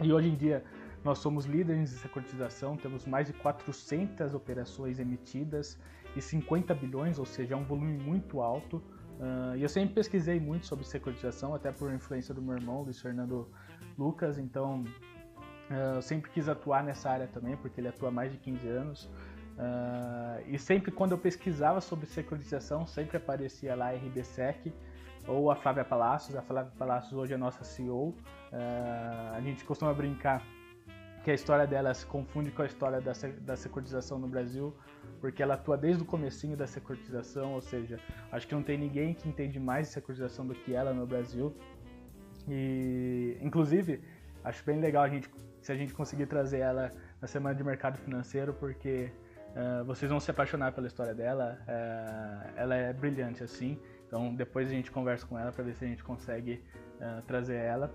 E 0.00 0.12
hoje 0.12 0.28
em 0.28 0.34
dia 0.34 0.64
nós 1.04 1.18
somos 1.18 1.44
líderes 1.44 1.92
em 1.92 1.96
securitização, 1.96 2.76
temos 2.76 3.06
mais 3.06 3.26
de 3.26 3.34
400 3.34 4.34
operações 4.34 4.98
emitidas 4.98 5.78
e 6.16 6.22
50 6.22 6.74
bilhões, 6.74 7.18
ou 7.18 7.26
seja, 7.26 7.54
é 7.54 7.56
um 7.56 7.64
volume 7.64 7.98
muito 7.98 8.40
alto. 8.40 8.78
Uh, 9.18 9.56
e 9.56 9.62
eu 9.62 9.68
sempre 9.68 9.94
pesquisei 9.94 10.40
muito 10.40 10.66
sobre 10.66 10.84
securitização, 10.84 11.54
até 11.54 11.70
por 11.70 11.92
influência 11.92 12.34
do 12.34 12.40
meu 12.40 12.56
irmão, 12.56 12.82
Luiz 12.82 13.00
Fernando 13.00 13.48
Lucas, 13.98 14.38
então 14.38 14.82
uh, 15.70 15.96
eu 15.96 16.02
sempre 16.02 16.30
quis 16.30 16.48
atuar 16.48 16.82
nessa 16.82 17.10
área 17.10 17.26
também, 17.28 17.56
porque 17.58 17.80
ele 17.80 17.88
atua 17.88 18.08
há 18.08 18.12
mais 18.12 18.32
de 18.32 18.38
15 18.38 18.68
anos. 18.68 19.04
Uh, 19.54 20.42
e 20.48 20.58
sempre 20.58 20.90
quando 20.90 21.12
eu 21.12 21.18
pesquisava 21.18 21.80
sobre 21.80 22.06
securitização, 22.06 22.86
sempre 22.86 23.18
aparecia 23.18 23.74
lá 23.76 23.90
a 23.90 23.92
RBSEC 23.92 24.72
ou 25.28 25.50
a 25.50 25.56
Flávia 25.56 25.84
Palacios. 25.84 26.34
A 26.36 26.42
Flávia 26.42 26.72
Palacios 26.76 27.12
hoje 27.12 27.34
é 27.34 27.36
nossa 27.36 27.62
CEO. 27.62 28.08
Uh, 28.08 29.34
a 29.34 29.40
gente 29.40 29.64
costuma 29.64 29.92
brincar 29.92 30.42
que 31.24 31.30
a 31.30 31.34
história 31.34 31.66
dela 31.66 31.92
se 31.94 32.04
confunde 32.04 32.50
com 32.50 32.62
a 32.62 32.66
história 32.66 33.00
da, 33.00 33.12
da 33.40 33.56
securitização 33.56 34.18
no 34.18 34.28
Brasil, 34.28 34.76
porque 35.20 35.42
ela 35.42 35.54
atua 35.54 35.76
desde 35.76 36.02
o 36.02 36.06
comecinho 36.06 36.56
da 36.56 36.66
securitização, 36.66 37.54
ou 37.54 37.62
seja, 37.62 37.98
acho 38.30 38.46
que 38.46 38.54
não 38.54 38.62
tem 38.62 38.76
ninguém 38.76 39.14
que 39.14 39.26
entende 39.26 39.58
mais 39.58 39.88
de 39.88 39.94
securitização 39.94 40.46
do 40.46 40.54
que 40.54 40.74
ela 40.74 40.92
no 40.92 41.06
Brasil. 41.06 41.56
E, 42.46 43.38
inclusive, 43.40 44.02
acho 44.44 44.62
bem 44.64 44.78
legal 44.78 45.02
a 45.02 45.08
gente, 45.08 45.30
se 45.62 45.72
a 45.72 45.74
gente 45.74 45.94
conseguir 45.94 46.26
trazer 46.26 46.58
ela 46.58 46.90
na 47.22 47.26
semana 47.26 47.54
de 47.54 47.64
mercado 47.64 47.96
financeiro, 47.96 48.52
porque 48.52 49.10
Uh, 49.54 49.84
vocês 49.84 50.10
vão 50.10 50.18
se 50.18 50.28
apaixonar 50.28 50.72
pela 50.72 50.88
história 50.88 51.14
dela. 51.14 51.60
Uh, 51.62 52.52
ela 52.56 52.74
é 52.74 52.92
brilhante 52.92 53.44
assim. 53.44 53.80
Então 54.04 54.34
depois 54.34 54.66
a 54.66 54.72
gente 54.72 54.90
conversa 54.90 55.24
com 55.24 55.38
ela 55.38 55.52
para 55.52 55.62
ver 55.62 55.74
se 55.74 55.84
a 55.84 55.88
gente 55.88 56.02
consegue 56.02 56.60
uh, 56.96 57.22
trazer 57.22 57.54
ela. 57.54 57.94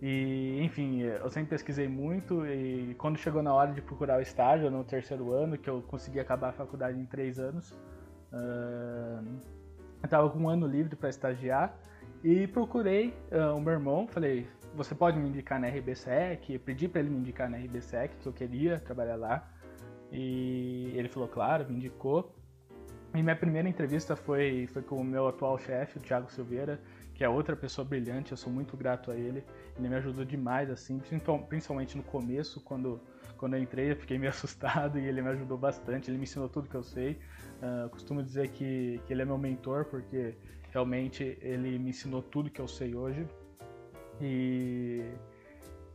E 0.00 0.60
enfim, 0.62 1.00
eu 1.00 1.30
sempre 1.30 1.50
pesquisei 1.50 1.88
muito 1.88 2.46
e 2.46 2.94
quando 2.98 3.16
chegou 3.16 3.42
na 3.42 3.54
hora 3.54 3.72
de 3.72 3.80
procurar 3.80 4.18
o 4.18 4.20
estágio 4.20 4.70
no 4.70 4.84
terceiro 4.84 5.32
ano, 5.32 5.56
que 5.56 5.70
eu 5.70 5.80
consegui 5.82 6.20
acabar 6.20 6.50
a 6.50 6.52
faculdade 6.52 6.98
em 6.98 7.06
três 7.06 7.38
anos, 7.38 7.74
eu 8.32 10.04
estava 10.04 10.28
com 10.28 10.38
um 10.40 10.48
ano 10.48 10.66
livre 10.66 10.94
para 10.94 11.08
estagiar 11.08 11.78
e 12.22 12.46
procurei 12.46 13.14
o 13.56 13.60
meu 13.60 13.72
irmão. 13.72 14.06
Falei, 14.06 14.46
você 14.74 14.94
pode 14.94 15.18
me 15.18 15.30
indicar 15.30 15.58
na 15.58 15.68
RBSEC? 15.68 16.58
Pedi 16.58 16.88
para 16.88 17.00
ele 17.00 17.08
me 17.08 17.18
indicar 17.18 17.48
na 17.48 17.56
RBSEC 17.56 18.16
que 18.16 18.26
eu 18.26 18.32
queria 18.32 18.78
trabalhar 18.80 19.16
lá. 19.16 19.48
E 20.12 20.92
ele 20.94 21.08
falou, 21.08 21.28
claro, 21.28 21.66
me 21.66 21.76
indicou. 21.76 22.34
E 23.14 23.22
minha 23.22 23.34
primeira 23.34 23.66
entrevista 23.66 24.14
foi, 24.14 24.66
foi 24.66 24.82
com 24.82 24.96
o 24.96 25.04
meu 25.04 25.26
atual 25.26 25.56
chefe, 25.58 25.96
o 25.96 26.00
Thiago 26.00 26.30
Silveira, 26.30 26.78
que 27.16 27.24
é 27.24 27.28
outra 27.28 27.56
pessoa 27.56 27.82
brilhante, 27.82 28.32
eu 28.32 28.36
sou 28.36 28.52
muito 28.52 28.76
grato 28.76 29.10
a 29.10 29.16
ele. 29.16 29.42
Ele 29.78 29.88
me 29.88 29.94
ajudou 29.94 30.22
demais, 30.22 30.68
assim, 30.68 31.00
principalmente 31.48 31.96
no 31.96 32.02
começo, 32.02 32.60
quando, 32.60 33.00
quando 33.38 33.54
eu 33.54 33.62
entrei, 33.62 33.90
eu 33.90 33.96
fiquei 33.96 34.18
meio 34.20 34.28
assustado 34.28 34.98
e 34.98 35.06
ele 35.06 35.22
me 35.22 35.30
ajudou 35.30 35.56
bastante, 35.56 36.10
ele 36.10 36.18
me 36.18 36.24
ensinou 36.24 36.46
tudo 36.46 36.68
que 36.68 36.74
eu 36.74 36.82
sei. 36.82 37.18
Uh, 37.62 37.88
costumo 37.88 38.22
dizer 38.22 38.48
que, 38.48 39.00
que 39.06 39.14
ele 39.14 39.22
é 39.22 39.24
meu 39.24 39.38
mentor, 39.38 39.86
porque 39.86 40.36
realmente 40.70 41.38
ele 41.40 41.78
me 41.78 41.88
ensinou 41.88 42.20
tudo 42.20 42.50
que 42.50 42.60
eu 42.60 42.68
sei 42.68 42.94
hoje. 42.94 43.26
E, 44.20 45.02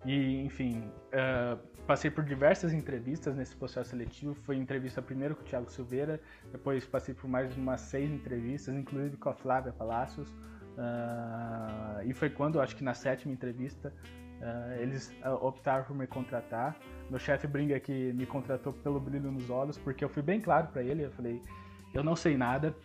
e 0.03 0.41
enfim, 0.43 0.91
uh, 1.13 1.55
passei 1.85 2.09
por 2.09 2.23
diversas 2.23 2.73
entrevistas 2.73 3.35
nesse 3.35 3.55
processo 3.55 3.91
seletivo. 3.91 4.33
Foi 4.33 4.55
entrevista 4.55 5.03
primeiro 5.03 5.35
com 5.35 5.43
o 5.43 5.45
Thiago 5.45 5.71
Silveira, 5.71 6.19
depois 6.51 6.83
passei 6.83 7.13
por 7.13 7.29
mais 7.29 7.55
umas 7.55 7.81
seis 7.81 8.09
entrevistas, 8.09 8.73
inclusive 8.73 9.17
com 9.17 9.29
a 9.29 9.33
Flávia 9.35 9.71
Palacios. 9.71 10.33
Uh, 10.77 12.03
e 12.05 12.13
foi 12.13 12.29
quando, 12.29 12.61
acho 12.61 12.75
que 12.75 12.83
na 12.83 12.93
sétima 12.93 13.33
entrevista, 13.33 13.93
uh, 14.39 14.81
eles 14.81 15.13
uh, 15.25 15.45
optaram 15.45 15.83
por 15.83 15.95
me 15.95 16.07
contratar. 16.07 16.75
Meu 17.09 17.19
chefe 17.19 17.47
brinca 17.47 17.79
que 17.79 18.13
me 18.13 18.25
contratou 18.25 18.73
pelo 18.73 18.99
brilho 18.99 19.31
nos 19.31 19.49
olhos, 19.49 19.77
porque 19.77 20.03
eu 20.03 20.09
fui 20.09 20.23
bem 20.23 20.39
claro 20.39 20.67
para 20.67 20.81
ele. 20.81 21.05
Eu 21.05 21.11
falei: 21.11 21.41
eu 21.93 22.03
não 22.03 22.15
sei 22.15 22.37
nada. 22.37 22.75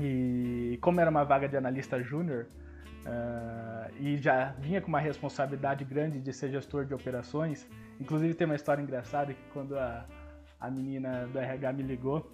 E 0.00 0.78
como 0.80 1.00
era 1.00 1.10
uma 1.10 1.24
vaga 1.24 1.48
de 1.48 1.56
analista 1.56 2.00
júnior, 2.02 2.46
Uh, 3.00 3.90
e 3.98 4.18
já 4.18 4.52
vinha 4.58 4.78
com 4.78 4.88
uma 4.88 5.00
responsabilidade 5.00 5.84
grande 5.84 6.20
de 6.20 6.32
ser 6.32 6.50
gestor 6.50 6.84
de 6.84 6.92
operações. 6.92 7.66
Inclusive 7.98 8.34
tem 8.34 8.44
uma 8.44 8.56
história 8.56 8.82
engraçada 8.82 9.32
que 9.32 9.42
quando 9.52 9.78
a, 9.78 10.04
a 10.60 10.70
menina 10.70 11.26
do 11.26 11.38
RH 11.38 11.72
me 11.72 11.82
ligou, 11.82 12.30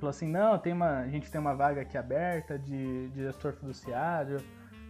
falou 0.00 0.10
assim, 0.10 0.26
não, 0.26 0.58
tem 0.58 0.72
uma, 0.72 1.00
a 1.00 1.08
gente 1.08 1.30
tem 1.30 1.40
uma 1.40 1.54
vaga 1.54 1.82
aqui 1.82 1.96
aberta 1.96 2.58
de, 2.58 3.08
de 3.10 3.22
gestor 3.22 3.52
fiduciário. 3.52 4.38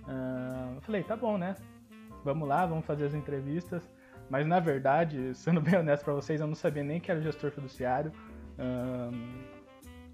Uh, 0.07 0.77
eu 0.77 0.81
falei, 0.81 1.03
tá 1.03 1.17
bom, 1.17 1.37
né? 1.37 1.57
Vamos 2.25 2.49
lá, 2.49 2.65
vamos 2.65 2.87
fazer 2.87 3.07
as 3.07 3.15
entrevistas. 3.15 3.83
Mas 4.31 4.47
na 4.47 4.61
verdade, 4.61 5.35
sendo 5.37 5.61
bem 5.61 5.79
honesto 5.79 6.05
para 6.05 6.15
vocês, 6.15 6.41
eu 6.41 6.47
não 6.47 6.55
sabia 6.55 6.85
nem 6.85 7.01
que 7.01 7.11
era 7.11 7.21
gestor 7.21 7.51
fiduciário. 7.51 8.13
Uh, 8.59 9.61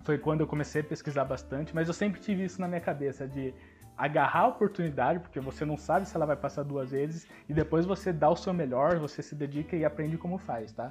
foi 0.03 0.19
quando 0.19 0.41
eu 0.41 0.47
comecei 0.47 0.81
a 0.81 0.85
pesquisar 0.85 1.25
bastante, 1.25 1.75
mas 1.75 1.89
eu 1.89 1.95
sempre 1.95 2.21
tive 2.21 2.45
isso 2.45 2.61
na 2.61 2.69
minha 2.69 2.81
cabeça 2.81 3.27
de 3.27 3.53
agarrar 3.97 4.41
a 4.41 4.49
oportunidade, 4.49 5.21
porque 5.21 5.41
você 5.41 5.65
não 5.65 5.77
sabe 5.77 6.07
se 6.07 6.15
ela 6.15 6.27
vai 6.27 6.37
passar 6.37 6.63
duas 6.63 6.91
vezes, 6.91 7.27
e 7.49 7.55
depois 7.55 7.87
você 7.87 8.13
dá 8.13 8.29
o 8.29 8.37
seu 8.37 8.53
melhor, 8.53 8.99
você 8.99 9.23
se 9.23 9.35
dedica 9.35 9.75
e 9.75 9.85
aprende 9.85 10.19
como 10.19 10.39
faz, 10.39 10.73
tá? 10.73 10.91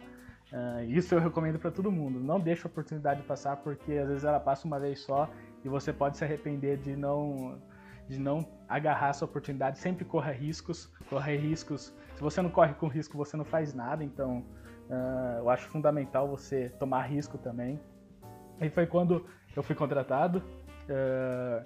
Uh, 0.53 0.83
isso 0.87 1.13
eu 1.15 1.19
recomendo 1.19 1.59
para 1.59 1.71
todo 1.71 1.91
mundo. 1.91 2.19
Não 2.19 2.39
deixe 2.39 2.65
a 2.65 2.69
oportunidade 2.69 3.21
passar, 3.23 3.57
porque 3.57 3.93
às 3.93 4.07
vezes 4.07 4.23
ela 4.23 4.39
passa 4.39 4.67
uma 4.67 4.79
vez 4.79 4.99
só 4.99 5.29
e 5.63 5.69
você 5.69 5.91
pode 5.91 6.17
se 6.17 6.23
arrepender 6.23 6.77
de 6.77 6.95
não 6.95 7.59
de 8.07 8.19
não 8.19 8.47
agarrar 8.69 9.09
essa 9.09 9.25
oportunidade. 9.25 9.79
Sempre 9.79 10.05
corra 10.05 10.31
riscos, 10.31 10.91
corra 11.09 11.31
riscos. 11.35 11.93
Se 12.15 12.21
você 12.21 12.41
não 12.41 12.51
corre 12.51 12.73
com 12.75 12.87
risco, 12.87 13.17
você 13.17 13.35
não 13.35 13.45
faz 13.45 13.73
nada. 13.73 14.03
Então, 14.03 14.45
uh, 14.89 15.39
eu 15.39 15.49
acho 15.49 15.67
fundamental 15.69 16.27
você 16.27 16.69
tomar 16.79 17.01
risco 17.03 17.37
também. 17.37 17.79
E 18.61 18.69
foi 18.69 18.85
quando 18.85 19.25
eu 19.55 19.63
fui 19.63 19.75
contratado. 19.75 20.43
Uh, 20.87 21.65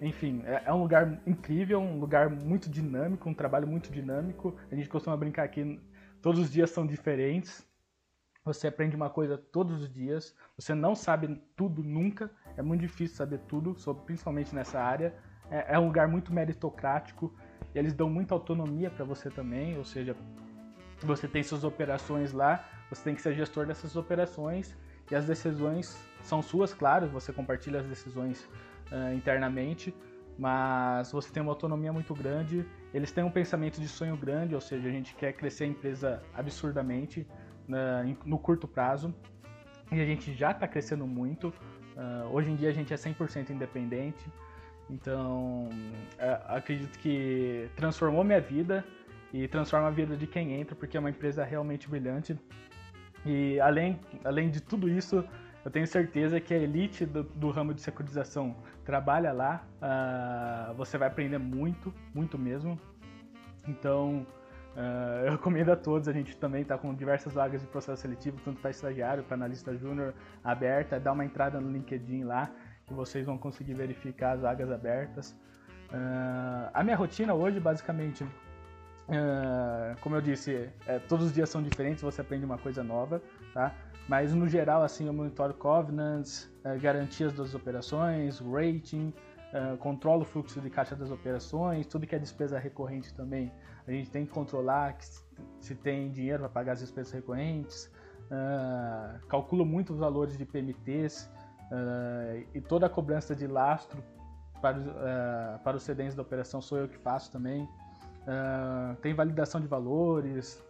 enfim, 0.00 0.42
é, 0.44 0.62
é, 0.66 0.72
um 0.72 0.80
lugar 0.82 1.20
incrível, 1.26 1.80
um 1.80 1.98
lugar 1.98 2.28
muito 2.28 2.68
dinâmico, 2.68 3.28
um 3.28 3.34
trabalho 3.34 3.66
muito 3.66 3.90
dinâmico. 3.90 4.56
A 4.70 4.74
gente 4.74 4.88
costuma 4.88 5.16
brincar 5.16 5.48
que 5.48 5.80
todos 6.20 6.40
os 6.40 6.50
dias 6.50 6.70
são 6.70 6.86
diferentes. 6.86 7.65
Você 8.46 8.68
aprende 8.68 8.94
uma 8.94 9.10
coisa 9.10 9.36
todos 9.36 9.82
os 9.82 9.92
dias. 9.92 10.32
Você 10.56 10.72
não 10.72 10.94
sabe 10.94 11.42
tudo 11.56 11.82
nunca. 11.82 12.30
É 12.56 12.62
muito 12.62 12.80
difícil 12.82 13.16
saber 13.16 13.40
tudo, 13.48 13.74
principalmente 14.06 14.54
nessa 14.54 14.80
área. 14.80 15.12
É, 15.50 15.74
é 15.74 15.78
um 15.78 15.86
lugar 15.86 16.06
muito 16.06 16.32
meritocrático. 16.32 17.34
e 17.74 17.78
eles 17.78 17.92
dão 17.92 18.08
muita 18.08 18.34
autonomia 18.34 18.88
para 18.88 19.04
você 19.04 19.28
também, 19.28 19.76
ou 19.76 19.84
seja, 19.84 20.16
você 21.02 21.26
tem 21.26 21.42
suas 21.42 21.64
operações 21.64 22.32
lá, 22.32 22.64
você 22.88 23.02
tem 23.02 23.14
que 23.16 23.20
ser 23.20 23.34
gestor 23.34 23.66
dessas 23.66 23.96
operações 23.96 24.76
e 25.10 25.14
as 25.14 25.26
decisões 25.26 25.98
são 26.22 26.40
suas, 26.40 26.72
claro, 26.72 27.08
você 27.08 27.32
compartilha 27.32 27.80
as 27.80 27.86
decisões 27.86 28.48
uh, 28.92 29.12
internamente, 29.12 29.94
mas 30.38 31.10
você 31.10 31.32
tem 31.32 31.42
uma 31.42 31.52
autonomia 31.52 31.92
muito 31.92 32.14
grande. 32.14 32.64
Eles 32.94 33.10
têm 33.10 33.24
um 33.24 33.30
pensamento 33.30 33.80
de 33.80 33.88
sonho 33.88 34.16
grande, 34.16 34.54
ou 34.54 34.60
seja, 34.60 34.88
a 34.88 34.92
gente 34.92 35.14
quer 35.16 35.32
crescer 35.32 35.64
a 35.64 35.66
empresa 35.66 36.22
absurdamente 36.32 37.26
uh, 37.68 38.16
no 38.24 38.38
curto 38.38 38.66
prazo 38.66 39.14
e 39.90 40.00
a 40.00 40.04
gente 40.04 40.32
já 40.34 40.50
está 40.50 40.66
crescendo 40.66 41.06
muito. 41.06 41.48
Uh, 41.48 42.28
hoje 42.32 42.50
em 42.50 42.56
dia 42.56 42.68
a 42.68 42.72
gente 42.72 42.92
é 42.92 42.96
100% 42.96 43.50
independente, 43.50 44.24
então 44.90 45.68
acredito 46.48 46.98
que 46.98 47.68
transformou 47.74 48.22
minha 48.22 48.40
vida 48.40 48.84
e 49.32 49.48
transforma 49.48 49.88
a 49.88 49.90
vida 49.90 50.16
de 50.16 50.26
quem 50.26 50.54
entra, 50.54 50.74
porque 50.74 50.96
é 50.96 51.00
uma 51.00 51.10
empresa 51.10 51.44
realmente 51.44 51.88
brilhante. 51.88 52.38
E 53.24 53.58
além, 53.60 53.98
além 54.24 54.50
de 54.50 54.60
tudo 54.60 54.88
isso, 54.88 55.24
eu 55.64 55.70
tenho 55.70 55.86
certeza 55.86 56.40
que 56.40 56.54
a 56.54 56.58
elite 56.58 57.04
do, 57.04 57.24
do 57.24 57.50
ramo 57.50 57.74
de 57.74 57.80
securitização 57.80 58.54
trabalha 58.84 59.32
lá. 59.32 59.66
Uh, 59.82 60.74
você 60.74 60.96
vai 60.96 61.08
aprender 61.08 61.38
muito, 61.38 61.92
muito 62.14 62.38
mesmo. 62.38 62.78
Então, 63.66 64.24
uh, 64.76 65.26
eu 65.26 65.32
recomendo 65.32 65.70
a 65.70 65.76
todos. 65.76 66.06
A 66.08 66.12
gente 66.12 66.36
também 66.36 66.62
está 66.62 66.78
com 66.78 66.94
diversas 66.94 67.32
vagas 67.32 67.60
de 67.60 67.66
processo 67.66 68.02
seletivo, 68.02 68.38
tanto 68.44 68.60
para 68.60 68.70
estagiário, 68.70 69.24
para 69.24 69.34
analista 69.34 69.74
júnior 69.76 70.14
aberta. 70.44 71.00
Dá 71.00 71.12
uma 71.12 71.24
entrada 71.24 71.60
no 71.60 71.70
LinkedIn 71.70 72.24
lá, 72.24 72.50
que 72.86 72.94
vocês 72.94 73.26
vão 73.26 73.36
conseguir 73.36 73.74
verificar 73.74 74.32
as 74.32 74.40
vagas 74.42 74.70
abertas. 74.70 75.36
Uh, 75.86 76.70
a 76.74 76.82
minha 76.82 76.96
rotina 76.96 77.34
hoje, 77.34 77.60
basicamente, 77.60 78.24
uh, 78.24 80.00
como 80.00 80.16
eu 80.16 80.20
disse, 80.20 80.68
é, 80.86 80.98
todos 80.98 81.26
os 81.26 81.32
dias 81.32 81.48
são 81.48 81.62
diferentes, 81.62 82.02
você 82.02 82.20
aprende 82.20 82.44
uma 82.44 82.58
coisa 82.58 82.82
nova, 82.82 83.22
tá? 83.52 83.72
Mas 84.08 84.32
no 84.32 84.48
geral, 84.48 84.82
assim, 84.82 85.06
eu 85.06 85.12
monitoro 85.12 85.54
covenants, 85.54 86.50
uh, 86.64 86.80
garantias 86.80 87.32
das 87.32 87.54
operações, 87.54 88.40
rating, 88.40 89.12
controlo 89.78 90.20
o 90.20 90.24
fluxo 90.24 90.60
de 90.60 90.68
caixa 90.68 90.94
das 90.94 91.10
operações, 91.10 91.86
tudo 91.86 92.06
que 92.06 92.14
é 92.14 92.18
despesa 92.18 92.58
recorrente 92.58 93.14
também. 93.14 93.50
A 93.86 93.90
gente 93.90 94.10
tem 94.10 94.26
que 94.26 94.32
controlar 94.32 94.94
que 94.94 95.06
se 95.60 95.74
tem 95.74 96.10
dinheiro 96.10 96.40
para 96.40 96.48
pagar 96.48 96.72
as 96.72 96.80
despesas 96.80 97.12
recorrentes, 97.12 97.90
uh, 98.30 99.26
calculo 99.26 99.64
muito 99.64 99.92
os 99.92 99.98
valores 99.98 100.36
de 100.36 100.44
PMTs 100.44 101.30
e 102.54 102.60
toda 102.60 102.86
a 102.86 102.88
cobrança 102.88 103.34
de 103.34 103.44
lastro 103.48 104.00
para, 104.60 105.60
para 105.64 105.76
os 105.76 105.82
cedentes 105.82 106.14
da 106.14 106.22
operação 106.22 106.62
sou 106.62 106.78
eu 106.78 106.88
que 106.88 106.96
faço 106.96 107.32
também. 107.32 107.68
tem 109.02 109.12
validação 109.12 109.60
de 109.60 109.66
valores, 109.66 110.64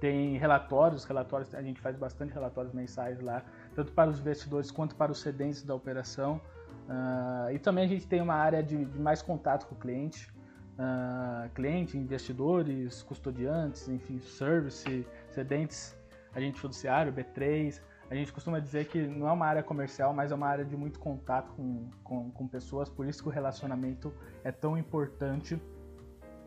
tem 0.00 0.36
relatórios, 0.36 1.04
relatórios 1.04 1.54
a 1.54 1.62
gente 1.62 1.80
faz 1.80 1.96
bastante 1.96 2.32
relatórios 2.32 2.72
mensais 2.72 3.20
lá, 3.20 3.42
tanto 3.74 3.92
para 3.92 4.10
os 4.10 4.20
investidores 4.20 4.70
quanto 4.70 4.94
para 4.94 5.10
os 5.10 5.20
cedentes 5.20 5.62
da 5.62 5.74
operação. 5.74 6.40
Uh, 6.88 7.50
e 7.50 7.58
também 7.58 7.84
a 7.84 7.88
gente 7.88 8.06
tem 8.06 8.20
uma 8.20 8.34
área 8.34 8.62
de, 8.62 8.84
de 8.84 8.98
mais 8.98 9.22
contato 9.22 9.66
com 9.66 9.74
o 9.74 9.78
cliente, 9.78 10.32
uh, 10.78 11.48
cliente, 11.50 11.96
investidores, 11.96 13.02
custodiantes, 13.02 13.88
enfim, 13.88 14.20
service, 14.20 15.06
cedentes, 15.30 15.96
agente 16.34 16.60
judiciário, 16.60 17.12
B3. 17.12 17.80
A 18.10 18.14
gente 18.14 18.32
costuma 18.32 18.60
dizer 18.60 18.86
que 18.86 19.06
não 19.06 19.28
é 19.28 19.32
uma 19.32 19.46
área 19.46 19.62
comercial, 19.62 20.12
mas 20.14 20.30
é 20.30 20.34
uma 20.34 20.46
área 20.46 20.64
de 20.64 20.76
muito 20.76 21.00
contato 21.00 21.52
com, 21.54 21.88
com, 22.04 22.30
com 22.30 22.46
pessoas, 22.46 22.88
por 22.88 23.06
isso 23.06 23.22
que 23.22 23.28
o 23.28 23.32
relacionamento 23.32 24.14
é 24.44 24.52
tão 24.52 24.78
importante. 24.78 25.60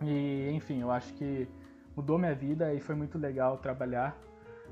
E, 0.02 0.50
enfim, 0.52 0.80
eu 0.80 0.90
acho 0.90 1.14
que 1.16 1.48
mudou 1.96 2.18
minha 2.18 2.34
vida 2.34 2.74
e 2.74 2.80
foi 2.80 2.96
muito 2.96 3.18
legal 3.18 3.58
trabalhar 3.58 4.18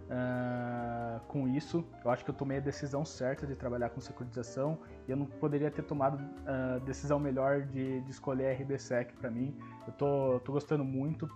uh, 0.06 1.20
com 1.28 1.46
isso. 1.48 1.86
Eu 2.06 2.12
acho 2.12 2.24
que 2.24 2.32
eu 2.32 2.36
tomei 2.36 2.58
a 2.58 2.62
decisão 2.62 3.04
certa 3.04 3.46
de 3.46 3.56
trabalhar 3.56 3.90
com 3.90 4.00
securitização 4.00 4.80
eu 5.08 5.18
não 5.18 5.26
poderia 5.26 5.72
ter 5.72 5.84
tomado 5.84 6.20
a 6.46 6.78
uh, 6.78 6.80
decisão 6.82 7.20
melhor 7.20 7.62
de, 7.62 8.02
de 8.02 8.12
escolher 8.12 8.48
a 8.48 8.54
RBSEC 8.54 9.14
para 9.14 9.30
mim. 9.30 9.58
Eu 9.88 9.94
tô, 9.94 10.40
tô 10.42 10.52
gostando 10.52 10.84
muito 10.84 11.30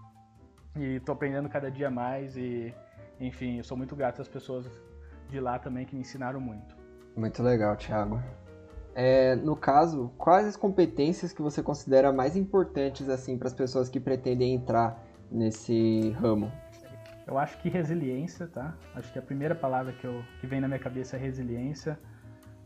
e 0.76 1.00
tô 1.02 1.14
aprendendo 1.14 1.50
cada 1.50 1.70
dia 1.72 1.90
mais 1.90 2.36
e, 2.36 2.74
enfim, 3.20 3.58
eu 3.58 3.64
sou 3.64 3.78
muito 3.78 3.96
grato 3.96 4.22
às 4.22 4.28
pessoas 4.28 4.66
de 5.30 5.40
lá 5.40 5.58
também 5.58 5.86
que 5.86 5.96
me 5.96 6.02
ensinaram 6.02 6.40
muito. 6.40 6.76
Muito 7.16 7.42
legal, 7.42 7.76
Thiago. 7.76 8.22
É, 8.94 9.36
no 9.36 9.56
caso, 9.56 10.12
quais 10.18 10.46
as 10.46 10.58
competências 10.58 11.32
que 11.32 11.42
você 11.42 11.64
considera 11.64 12.12
mais 12.12 12.36
importantes 12.36 13.08
assim 13.08 13.38
para 13.38 13.48
as 13.48 13.54
pessoas 13.54 13.90
que 13.90 14.00
pretendem 14.00 14.54
entrar 14.54 15.02
nesse 15.32 16.10
ramo? 16.20 16.52
Eu 17.26 17.38
acho 17.38 17.58
que 17.60 17.70
resiliência, 17.70 18.48
tá? 18.48 18.76
Acho 18.94 19.12
que 19.14 19.20
a 19.20 19.22
primeira 19.22 19.56
palavra 19.56 19.94
que, 19.94 20.06
eu, 20.06 20.22
que 20.42 20.48
vem 20.48 20.60
na 20.60 20.68
minha 20.68 20.80
cabeça 20.80 21.16
é 21.16 21.20
resiliência. 21.20 21.98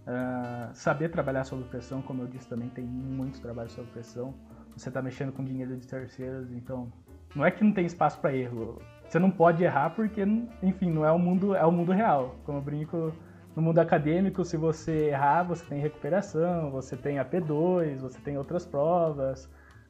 Uh, 0.05 0.69
saber 0.73 1.09
trabalhar 1.09 1.43
sob 1.43 1.63
pressão, 1.63 1.99
como 2.01 2.21
eu 2.21 2.27
disse 2.27 2.47
também, 2.47 2.69
tem 2.69 2.85
muito 2.85 3.41
trabalho 3.41 3.69
sob 3.69 3.87
pressão. 3.89 4.35
Você 4.77 4.89
está 4.89 5.01
mexendo 5.01 5.31
com 5.31 5.43
dinheiro 5.43 5.75
de 5.75 5.87
terceiros, 5.87 6.51
então 6.51 6.91
não 7.35 7.43
é 7.43 7.49
que 7.49 7.63
não 7.63 7.71
tem 7.71 7.85
espaço 7.85 8.19
para 8.19 8.35
erro. 8.35 8.79
Você 9.07 9.17
não 9.17 9.31
pode 9.31 9.63
errar 9.63 9.91
porque, 9.91 10.21
enfim, 10.61 10.91
não 10.91 11.05
é 11.05 11.11
o 11.11 11.17
mundo, 11.17 11.55
é 11.55 11.65
o 11.65 11.71
mundo 11.71 11.91
real. 11.91 12.35
Como 12.45 12.59
eu 12.59 12.61
brinco, 12.61 13.13
no 13.55 13.61
mundo 13.61 13.79
acadêmico, 13.79 14.43
se 14.43 14.57
você 14.57 15.09
errar, 15.09 15.43
você 15.43 15.65
tem 15.65 15.79
recuperação, 15.79 16.69
você 16.69 16.95
tem 16.95 17.17
AP2, 17.17 17.97
você 17.97 18.19
tem 18.19 18.37
outras 18.37 18.65
provas, 18.65 19.45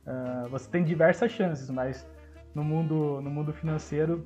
uh, 0.06 0.48
você 0.50 0.70
tem 0.70 0.84
diversas 0.84 1.32
chances, 1.32 1.70
mas 1.70 2.08
no 2.54 2.64
mundo, 2.64 3.20
no 3.22 3.30
mundo 3.30 3.52
financeiro 3.52 4.26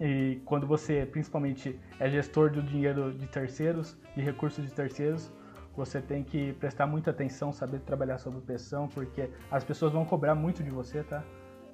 e 0.00 0.40
quando 0.44 0.66
você 0.66 1.06
principalmente 1.06 1.78
é 1.98 2.08
gestor 2.08 2.50
do 2.50 2.62
dinheiro 2.62 3.12
de 3.12 3.26
terceiros, 3.26 3.96
de 4.14 4.22
recursos 4.22 4.64
de 4.64 4.72
terceiros, 4.72 5.32
você 5.74 6.00
tem 6.00 6.24
que 6.24 6.52
prestar 6.54 6.86
muita 6.86 7.10
atenção, 7.10 7.52
saber 7.52 7.80
trabalhar 7.80 8.18
sob 8.18 8.40
pressão, 8.40 8.88
porque 8.88 9.28
as 9.50 9.62
pessoas 9.62 9.92
vão 9.92 10.04
cobrar 10.04 10.34
muito 10.34 10.62
de 10.62 10.70
você, 10.70 11.02
tá? 11.02 11.22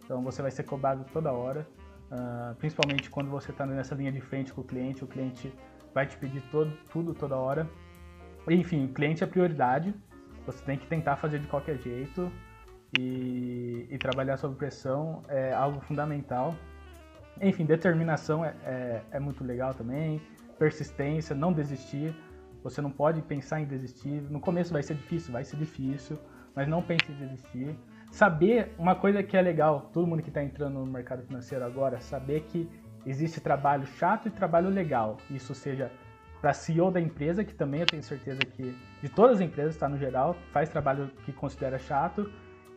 Então 0.05 0.23
você 0.23 0.43
vai 0.43 0.51
ser 0.51 0.65
cobrado 0.65 1.05
toda 1.13 1.33
hora, 1.33 1.67
uh, 2.11 2.55
principalmente 2.57 3.09
quando 3.09 3.31
você 3.31 3.53
está 3.53 3.65
nessa 3.65 3.95
linha 3.95 4.11
de 4.11 4.21
frente 4.21 4.53
com 4.53 4.61
o 4.61 4.65
cliente, 4.65 5.05
o 5.05 5.07
cliente 5.07 5.53
vai 5.95 6.07
te 6.07 6.17
pedir 6.17 6.43
todo, 6.51 6.73
tudo 6.91 7.15
toda 7.15 7.37
hora. 7.37 7.69
Enfim, 8.49 8.87
o 8.87 8.89
cliente 8.89 9.23
é 9.23 9.27
prioridade, 9.27 9.95
você 10.45 10.65
tem 10.65 10.77
que 10.77 10.87
tentar 10.87 11.17
fazer 11.17 11.39
de 11.39 11.47
qualquer 11.47 11.79
jeito, 11.79 12.31
e, 12.99 13.87
e 13.91 13.99
trabalhar 13.99 14.37
sob 14.37 14.55
pressão 14.57 15.23
é 15.29 15.53
algo 15.53 15.81
fundamental. 15.81 16.55
Enfim, 17.41 17.65
determinação 17.65 18.45
é, 18.45 18.55
é, 18.65 19.03
é, 19.13 19.21
muito 19.21 19.43
legal 19.43 19.75
também, 19.75 20.21
persistência, 20.59 21.35
não 21.35 21.53
desistir. 21.53 22.15
Você 22.63 22.81
não 22.81 22.91
pode 22.91 23.21
pensar 23.23 23.61
em 23.61 23.65
desistir. 23.65 24.23
No 24.31 24.41
começo 24.41 24.73
vai 24.73 24.83
ser 24.83 24.95
difícil, 24.95 25.33
vai 25.33 25.45
ser 25.45 25.57
difícil, 25.57 26.19
mas 26.55 26.69
não 26.69 26.83
pense 26.83 27.11
em 27.11 27.15
desistir. 27.15 27.77
Saber 28.11 28.75
uma 28.79 28.95
coisa 28.95 29.23
que 29.23 29.37
é 29.37 29.43
legal, 29.43 29.91
todo 29.93 30.07
mundo 30.07 30.23
que 30.23 30.29
está 30.29 30.43
entrando 30.43 30.79
no 30.79 30.87
mercado 30.87 31.23
financeiro 31.23 31.65
agora, 31.65 32.01
saber 32.01 32.43
que 32.43 32.69
existe 33.07 33.41
trabalho 33.41 33.87
chato 33.87 34.29
e 34.29 34.31
trabalho 34.31 34.69
legal. 34.69 35.17
Isso 35.31 35.55
seja 35.55 35.91
para 36.41 36.53
CEO 36.53 36.91
da 36.91 37.01
empresa, 37.01 37.45
que 37.45 37.55
também 37.55 37.81
eu 37.81 37.87
tenho 37.87 38.03
certeza 38.03 38.41
que 38.41 38.77
de 39.01 39.09
todas 39.09 39.37
as 39.37 39.41
empresas, 39.41 39.75
está 39.75 39.89
no 39.89 39.97
geral, 39.97 40.37
faz 40.53 40.69
trabalho 40.69 41.09
que 41.25 41.33
considera 41.33 41.79
chato, 41.79 42.31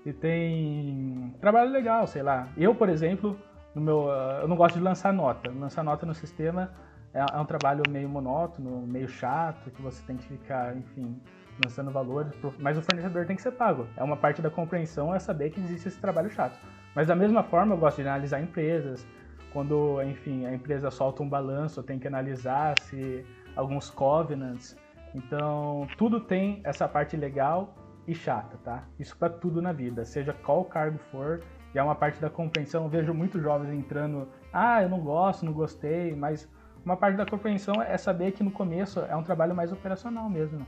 e 0.06 0.14
tem 0.14 1.34
trabalho 1.42 1.72
legal, 1.72 2.06
sei 2.06 2.22
lá. 2.22 2.48
Eu, 2.56 2.76
por 2.76 2.90
exemplo, 2.90 3.38
no 3.76 3.82
meu, 3.82 4.10
ah, 4.10 4.40
eu 4.42 4.48
não 4.48 4.56
gosto 4.56 4.76
de 4.76 4.82
lançar 4.82 5.14
nota. 5.14 5.52
Lançar 5.52 5.84
nota 5.84 6.06
no 6.06 6.16
sistema 6.16 6.72
é, 7.14 7.20
é 7.20 7.40
um 7.40 7.46
trabalho 7.46 7.84
meio 7.90 8.08
monótono, 8.08 8.88
meio 8.88 9.08
chato, 9.08 9.70
que 9.70 9.82
você 9.82 10.02
tem 10.08 10.16
que 10.16 10.26
ficar, 10.26 10.76
enfim, 10.76 11.22
lançando 11.62 11.92
valores, 11.92 12.34
mas 12.60 12.78
o 12.78 12.82
fornecedor 12.82 13.26
tem 13.26 13.36
que 13.36 13.42
ser 13.42 13.52
pago. 13.52 13.86
É 13.98 14.04
uma 14.04 14.18
parte 14.18 14.42
da 14.42 14.50
compreensão 14.50 15.14
é 15.14 15.20
saber 15.20 15.52
que 15.52 15.60
existe 15.60 15.90
esse 15.90 16.00
trabalho 16.00 16.30
chato. 16.30 16.58
Mas 16.96 17.08
da 17.08 17.16
mesma 17.16 17.44
forma, 17.44 17.76
eu 17.76 17.78
gosto 17.78 18.02
de 18.02 18.08
analisar 18.08 18.42
empresas. 18.42 19.06
Quando, 19.52 20.02
enfim, 20.04 20.46
a 20.46 20.54
empresa 20.54 20.90
solta 20.90 21.24
um 21.24 21.30
balanço, 21.30 21.80
eu 21.80 21.84
tenho 21.84 22.00
que 22.00 22.08
analisar 22.08 22.78
se 22.80 23.26
alguns 23.56 23.90
covenants. 23.90 24.78
Então, 25.14 25.88
tudo 25.98 26.20
tem 26.20 26.62
essa 26.64 26.88
parte 26.88 27.16
legal 27.16 27.74
e 28.08 28.14
chata, 28.14 28.58
tá? 28.64 28.84
Isso 29.00 29.16
para 29.18 29.30
tudo 29.30 29.62
na 29.62 29.72
vida, 29.72 30.04
seja 30.04 30.34
qual 30.34 30.66
cargo 30.66 30.98
for, 31.10 31.42
e 31.76 31.78
é 31.78 31.84
uma 31.84 31.94
parte 31.94 32.22
da 32.22 32.30
compreensão. 32.30 32.88
Vejo 32.88 33.14
muitos 33.14 33.42
jovens 33.42 33.74
entrando, 33.74 34.30
ah, 34.54 34.82
eu 34.82 34.88
não 34.88 35.02
gosto, 35.02 35.46
não 35.46 35.52
gostei, 35.52 36.16
mas 36.16 36.50
uma 36.86 36.96
parte 36.96 37.18
da 37.18 37.26
compreensão 37.26 37.82
é 37.82 37.98
saber 37.98 38.32
que 38.32 38.42
no 38.42 38.50
começo 38.50 39.02
é 39.02 39.16
um 39.16 39.24
trabalho 39.24 39.54
mais 39.54 39.74
operacional 39.74 40.30
mesmo. 40.30 40.66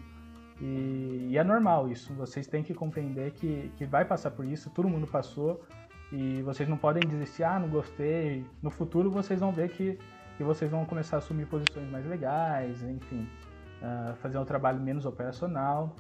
E, 0.60 1.30
e 1.30 1.38
é 1.38 1.44
normal 1.46 1.88
isso, 1.88 2.14
vocês 2.14 2.46
têm 2.46 2.62
que 2.62 2.74
compreender 2.74 3.32
que, 3.32 3.72
que 3.78 3.86
vai 3.86 4.04
passar 4.04 4.32
por 4.32 4.44
isso, 4.44 4.70
todo 4.72 4.90
mundo 4.90 5.08
passou, 5.08 5.64
e 6.12 6.42
vocês 6.42 6.68
não 6.68 6.78
podem 6.78 7.02
desistir, 7.08 7.44
ah, 7.44 7.58
não 7.58 7.70
gostei. 7.70 8.46
No 8.62 8.70
futuro 8.70 9.10
vocês 9.10 9.40
vão 9.40 9.54
ver 9.54 9.70
que, 9.70 9.98
que 10.36 10.44
vocês 10.44 10.70
vão 10.70 10.84
começar 10.84 11.18
a 11.18 11.20
assumir 11.20 11.46
posições 11.46 11.90
mais 11.90 12.06
legais, 12.06 12.84
enfim, 12.84 13.30
uh, 13.82 14.14
fazer 14.18 14.38
um 14.40 14.46
trabalho 14.46 14.82
menos 14.82 15.06
operacional. 15.06 15.96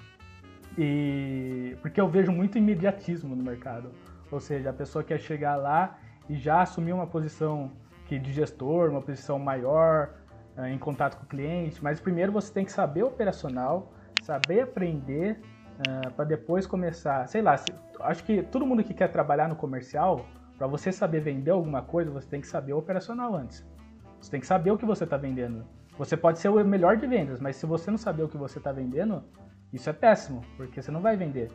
E 0.77 1.77
porque 1.81 2.01
eu 2.01 2.09
vejo 2.09 2.31
muito 2.31 2.57
imediatismo 2.57 3.35
no 3.35 3.43
mercado. 3.43 3.89
Ou 4.31 4.39
seja, 4.39 4.69
a 4.69 4.73
pessoa 4.73 5.03
quer 5.03 5.19
chegar 5.19 5.55
lá 5.55 5.97
e 6.29 6.35
já 6.35 6.61
assumir 6.61 6.93
uma 6.93 7.07
posição 7.07 7.71
que 8.05 8.17
de 8.17 8.31
gestor, 8.31 8.89
uma 8.89 9.01
posição 9.01 9.37
maior, 9.37 10.09
uh, 10.57 10.65
em 10.65 10.77
contato 10.77 11.17
com 11.17 11.23
o 11.23 11.27
cliente, 11.27 11.83
mas 11.83 11.99
primeiro 11.99 12.31
você 12.31 12.51
tem 12.51 12.65
que 12.65 12.71
saber 12.71 13.03
operacional, 13.03 13.93
saber 14.21 14.61
aprender 14.61 15.39
uh, 15.79 16.11
para 16.11 16.25
depois 16.25 16.65
começar, 16.65 17.27
sei 17.27 17.41
lá, 17.41 17.57
se, 17.57 17.73
acho 18.01 18.23
que 18.23 18.43
todo 18.43 18.65
mundo 18.65 18.83
que 18.83 18.93
quer 18.93 19.09
trabalhar 19.09 19.47
no 19.47 19.55
comercial, 19.55 20.25
para 20.57 20.67
você 20.67 20.91
saber 20.91 21.19
vender 21.19 21.51
alguma 21.51 21.81
coisa, 21.81 22.09
você 22.09 22.27
tem 22.27 22.41
que 22.41 22.47
saber 22.47 22.73
operacional 22.73 23.35
antes. 23.35 23.65
Você 24.19 24.31
tem 24.31 24.39
que 24.39 24.47
saber 24.47 24.71
o 24.71 24.77
que 24.77 24.85
você 24.85 25.03
está 25.03 25.15
vendendo. 25.15 25.65
Você 25.97 26.17
pode 26.17 26.39
ser 26.39 26.49
o 26.49 26.65
melhor 26.65 26.97
de 26.97 27.05
vendas, 27.05 27.39
mas 27.39 27.55
se 27.55 27.65
você 27.65 27.91
não 27.91 27.97
saber 27.97 28.23
o 28.23 28.27
que 28.27 28.37
você 28.37 28.57
está 28.57 28.71
vendendo, 28.71 29.23
isso 29.71 29.89
é 29.89 29.93
péssimo, 29.93 30.41
porque 30.55 30.81
você 30.81 30.91
não 30.91 31.01
vai 31.01 31.15
vender. 31.15 31.51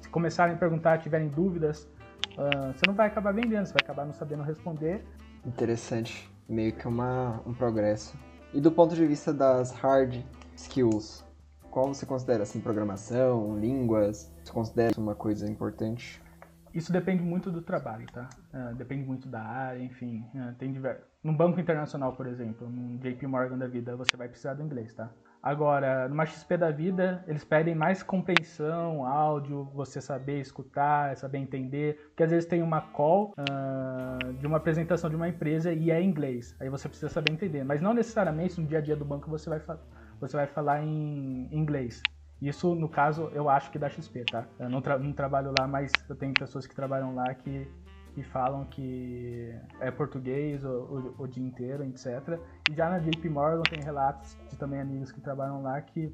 Se, 0.00 0.08
começarem 0.08 0.54
a 0.54 0.58
perguntar, 0.58 0.98
tiverem 0.98 1.28
dúvidas, 1.28 1.88
uh, 2.32 2.72
você 2.72 2.86
não 2.86 2.94
vai 2.94 3.06
acabar 3.06 3.32
vendendo, 3.32 3.66
você 3.66 3.72
vai 3.72 3.82
acabar 3.82 4.04
não 4.04 4.12
sabendo 4.12 4.42
responder. 4.42 5.04
Interessante, 5.44 6.30
meio 6.48 6.72
que 6.72 6.86
uma, 6.86 7.40
um 7.46 7.54
progresso. 7.54 8.16
E 8.52 8.60
do 8.60 8.70
ponto 8.72 8.94
de 8.94 9.06
vista 9.06 9.32
das 9.32 9.72
hard 9.72 10.22
skills, 10.56 11.24
qual 11.70 11.92
você 11.92 12.06
considera 12.06 12.42
assim 12.42 12.60
programação, 12.60 13.58
línguas? 13.58 14.32
Você 14.42 14.52
considera 14.52 14.98
uma 14.98 15.14
coisa 15.14 15.50
importante? 15.50 16.22
Isso 16.72 16.92
depende 16.92 17.22
muito 17.22 17.50
do 17.50 17.62
trabalho, 17.62 18.06
tá? 18.12 18.28
Uh, 18.52 18.74
depende 18.74 19.04
muito 19.04 19.28
da 19.28 19.42
área, 19.42 19.82
enfim. 19.82 20.24
Uh, 20.34 20.54
tem 20.54 20.72
diversos. 20.72 21.04
Num 21.22 21.34
banco 21.34 21.58
internacional, 21.58 22.12
por 22.14 22.26
exemplo, 22.26 22.68
num 22.68 22.98
JP 22.98 23.26
Morgan 23.26 23.58
da 23.58 23.66
vida, 23.66 23.96
você 23.96 24.16
vai 24.16 24.28
precisar 24.28 24.54
do 24.54 24.62
inglês, 24.62 24.94
tá? 24.94 25.10
Agora, 25.46 26.08
numa 26.08 26.26
XP 26.26 26.56
da 26.56 26.72
vida, 26.72 27.22
eles 27.28 27.44
pedem 27.44 27.72
mais 27.72 28.02
compreensão, 28.02 29.06
áudio, 29.06 29.70
você 29.72 30.00
saber 30.00 30.40
escutar, 30.40 31.16
saber 31.16 31.38
entender. 31.38 32.08
Porque 32.08 32.24
às 32.24 32.32
vezes 32.32 32.48
tem 32.48 32.60
uma 32.64 32.80
call 32.80 33.32
uh, 33.38 34.32
de 34.32 34.44
uma 34.44 34.56
apresentação 34.56 35.08
de 35.08 35.14
uma 35.14 35.28
empresa 35.28 35.72
e 35.72 35.88
é 35.88 36.00
em 36.00 36.08
inglês. 36.08 36.56
Aí 36.58 36.68
você 36.68 36.88
precisa 36.88 37.08
saber 37.08 37.30
entender. 37.30 37.62
Mas 37.62 37.80
não 37.80 37.94
necessariamente 37.94 38.60
no 38.60 38.66
dia 38.66 38.78
a 38.78 38.80
dia 38.80 38.96
do 38.96 39.04
banco 39.04 39.30
você 39.30 39.48
vai, 39.48 39.60
você 40.20 40.36
vai 40.36 40.48
falar 40.48 40.82
em 40.82 41.48
inglês. 41.54 42.02
Isso, 42.40 42.74
no 42.74 42.88
caso, 42.88 43.28
eu 43.32 43.48
acho 43.48 43.70
que 43.70 43.78
da 43.78 43.88
XP, 43.88 44.24
tá? 44.24 44.48
Eu 44.58 44.68
não, 44.68 44.82
tra 44.82 44.98
não 44.98 45.12
trabalho 45.12 45.52
lá, 45.52 45.68
mas 45.68 46.04
eu 46.10 46.16
tenho 46.16 46.34
pessoas 46.34 46.66
que 46.66 46.74
trabalham 46.74 47.14
lá 47.14 47.32
que 47.32 47.70
que 48.16 48.22
falam 48.22 48.64
que 48.64 49.54
é 49.78 49.90
português 49.90 50.64
o, 50.64 50.68
o, 51.18 51.22
o, 51.24 51.28
dia 51.28 51.44
inteiro, 51.44 51.84
etc. 51.84 52.40
E 52.70 52.74
já 52.74 52.88
na 52.88 52.98
JP 52.98 53.28
Morgan 53.28 53.62
tem 53.64 53.78
relatos 53.82 54.38
de 54.48 54.56
também 54.56 54.80
amigos 54.80 55.12
que 55.12 55.20
trabalham 55.20 55.62
lá 55.62 55.78
que 55.82 56.10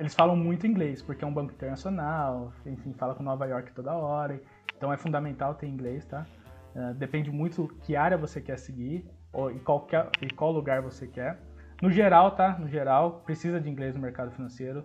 eles 0.00 0.14
falam 0.14 0.34
muito 0.34 0.66
inglês, 0.66 1.02
porque 1.02 1.22
é 1.22 1.28
um 1.28 1.34
banco 1.34 1.52
internacional, 1.52 2.50
enfim, 2.64 2.94
fala 2.94 3.14
com 3.14 3.22
Nova 3.22 3.44
York 3.44 3.72
toda 3.72 3.92
hora, 3.92 4.40
então 4.74 4.90
é 4.90 4.96
fundamental 4.96 5.54
ter 5.54 5.66
inglês, 5.66 6.06
tá? 6.06 6.26
Uh, 6.74 6.94
depende 6.94 7.30
muito 7.30 7.68
que 7.82 7.94
área 7.94 8.16
você 8.16 8.40
quer 8.40 8.56
seguir, 8.58 9.04
ou 9.30 9.50
qualquer, 9.60 10.08
em 10.22 10.28
qual 10.28 10.50
lugar 10.50 10.80
você 10.80 11.06
quer. 11.06 11.38
No 11.82 11.90
geral, 11.90 12.30
tá? 12.30 12.58
No 12.58 12.68
geral, 12.68 13.20
precisa 13.26 13.60
de 13.60 13.68
inglês 13.68 13.94
no 13.94 14.00
mercado 14.00 14.30
financeiro. 14.30 14.82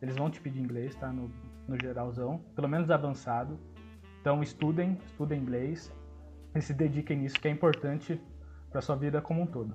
Eles 0.00 0.16
vão 0.16 0.30
te 0.30 0.40
pedir 0.40 0.60
inglês, 0.60 0.94
tá? 0.94 1.12
No, 1.12 1.32
no 1.66 1.76
geralzão, 1.82 2.38
pelo 2.54 2.68
menos 2.68 2.92
avançado. 2.92 3.58
Então 4.20 4.42
estudem, 4.42 4.98
estudem 5.06 5.40
inglês 5.40 5.92
e 6.54 6.60
se 6.60 6.74
dediquem 6.74 7.18
nisso 7.18 7.40
que 7.40 7.48
é 7.48 7.50
importante 7.50 8.20
para 8.70 8.80
sua 8.80 8.96
vida 8.96 9.20
como 9.20 9.42
um 9.42 9.46
todo. 9.46 9.74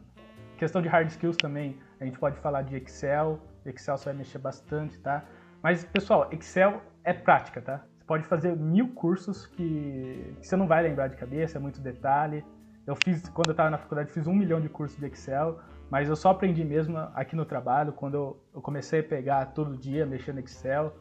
Questão 0.58 0.82
de 0.82 0.88
hard 0.88 1.08
skills 1.10 1.38
também, 1.38 1.78
a 2.00 2.06
gente 2.06 2.18
pode 2.18 2.38
falar 2.40 2.62
de 2.62 2.76
Excel, 2.76 3.40
Excel 3.66 3.98
você 3.98 4.06
vai 4.06 4.14
mexer 4.14 4.38
bastante, 4.38 5.00
tá? 5.00 5.26
Mas 5.62 5.84
pessoal, 5.84 6.30
Excel 6.32 6.82
é 7.04 7.12
prática, 7.12 7.62
tá? 7.62 7.84
Você 7.98 8.06
pode 8.06 8.24
fazer 8.26 8.56
mil 8.56 8.90
cursos 8.94 9.48
que, 9.48 10.36
que 10.40 10.48
você 10.48 10.56
não 10.56 10.68
vai 10.68 10.84
lembrar 10.84 11.08
de 11.08 11.16
cabeça, 11.16 11.58
é 11.58 11.62
muito 11.62 11.82
detalhe. 11.82 12.46
Eu 12.86 12.96
fiz, 13.04 13.28
quando 13.30 13.48
eu 13.48 13.54
estava 13.54 13.70
na 13.72 13.78
faculdade, 13.80 14.12
fiz 14.12 14.28
um 14.28 14.34
milhão 14.34 14.62
de 14.62 14.70
cursos 14.70 14.98
de 14.98 15.08
Excel, 15.08 15.60
mas 15.90 16.08
eu 16.08 16.16
só 16.16 16.30
aprendi 16.30 16.64
mesmo 16.64 16.98
aqui 17.16 17.36
no 17.36 17.46
trabalho, 17.46 17.92
quando 17.94 18.14
eu, 18.14 18.44
eu 18.54 18.62
comecei 18.62 19.00
a 19.00 19.04
pegar 19.04 19.48
todo 19.48 19.76
dia, 19.76 20.06
mexer 20.06 20.34
no 20.34 20.40
Excel, 20.40 20.96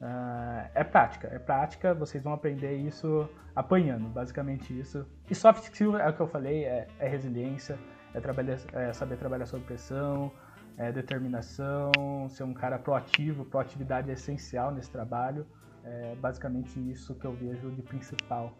Uh, 0.00 0.66
é 0.74 0.82
prática, 0.82 1.28
é 1.28 1.38
prática, 1.38 1.92
vocês 1.92 2.24
vão 2.24 2.32
aprender 2.32 2.74
isso 2.74 3.28
apanhando, 3.54 4.08
basicamente 4.08 4.78
isso. 4.78 5.06
E 5.28 5.34
soft 5.34 5.62
skill 5.64 5.98
é 5.98 6.08
o 6.08 6.14
que 6.14 6.20
eu 6.20 6.26
falei, 6.26 6.64
é, 6.64 6.86
é 6.98 7.06
resiliência, 7.06 7.78
é, 8.14 8.20
trabalhar, 8.20 8.58
é 8.72 8.92
saber 8.94 9.16
trabalhar 9.18 9.44
sob 9.44 9.62
pressão, 9.64 10.32
é 10.78 10.90
determinação, 10.90 11.92
ser 12.30 12.44
um 12.44 12.54
cara 12.54 12.78
proativo, 12.78 13.44
proatividade 13.44 14.08
é 14.08 14.14
essencial 14.14 14.72
nesse 14.72 14.90
trabalho. 14.90 15.46
É 15.84 16.14
basicamente 16.14 16.78
isso 16.90 17.14
que 17.14 17.26
eu 17.26 17.32
vejo 17.32 17.70
de 17.70 17.82
principal 17.82 18.56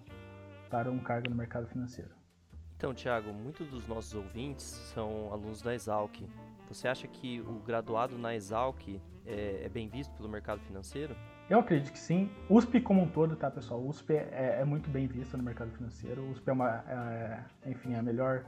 para 0.68 0.90
um 0.90 0.98
cargo 0.98 1.30
no 1.30 1.36
mercado 1.36 1.66
financeiro. 1.66 2.10
Então, 2.76 2.94
Thiago, 2.94 3.32
muitos 3.32 3.68
dos 3.68 3.86
nossos 3.86 4.14
ouvintes 4.14 4.64
são 4.64 5.32
alunos 5.32 5.60
da 5.62 5.74
Exalc. 5.74 6.22
Você 6.68 6.88
acha 6.88 7.06
que 7.06 7.40
o 7.40 7.60
graduado 7.60 8.16
na 8.16 8.34
Exalc 8.34 9.00
é, 9.26 9.62
é 9.64 9.68
bem 9.68 9.88
visto 9.88 10.12
pelo 10.14 10.28
mercado 10.28 10.60
financeiro? 10.60 11.14
Eu 11.48 11.58
acredito 11.58 11.92
que 11.92 11.98
sim. 11.98 12.30
USP 12.48 12.80
como 12.80 13.02
um 13.02 13.08
todo, 13.08 13.34
tá, 13.34 13.50
pessoal? 13.50 13.84
USP 13.84 14.14
é, 14.14 14.58
é 14.60 14.64
muito 14.64 14.88
bem 14.88 15.06
vista 15.06 15.36
no 15.36 15.42
mercado 15.42 15.70
financeiro. 15.72 16.28
USP 16.30 16.48
é 16.48 16.52
uma, 16.52 16.84
é, 16.88 17.40
enfim, 17.66 17.94
é 17.94 17.98
a 17.98 18.02
melhor 18.02 18.44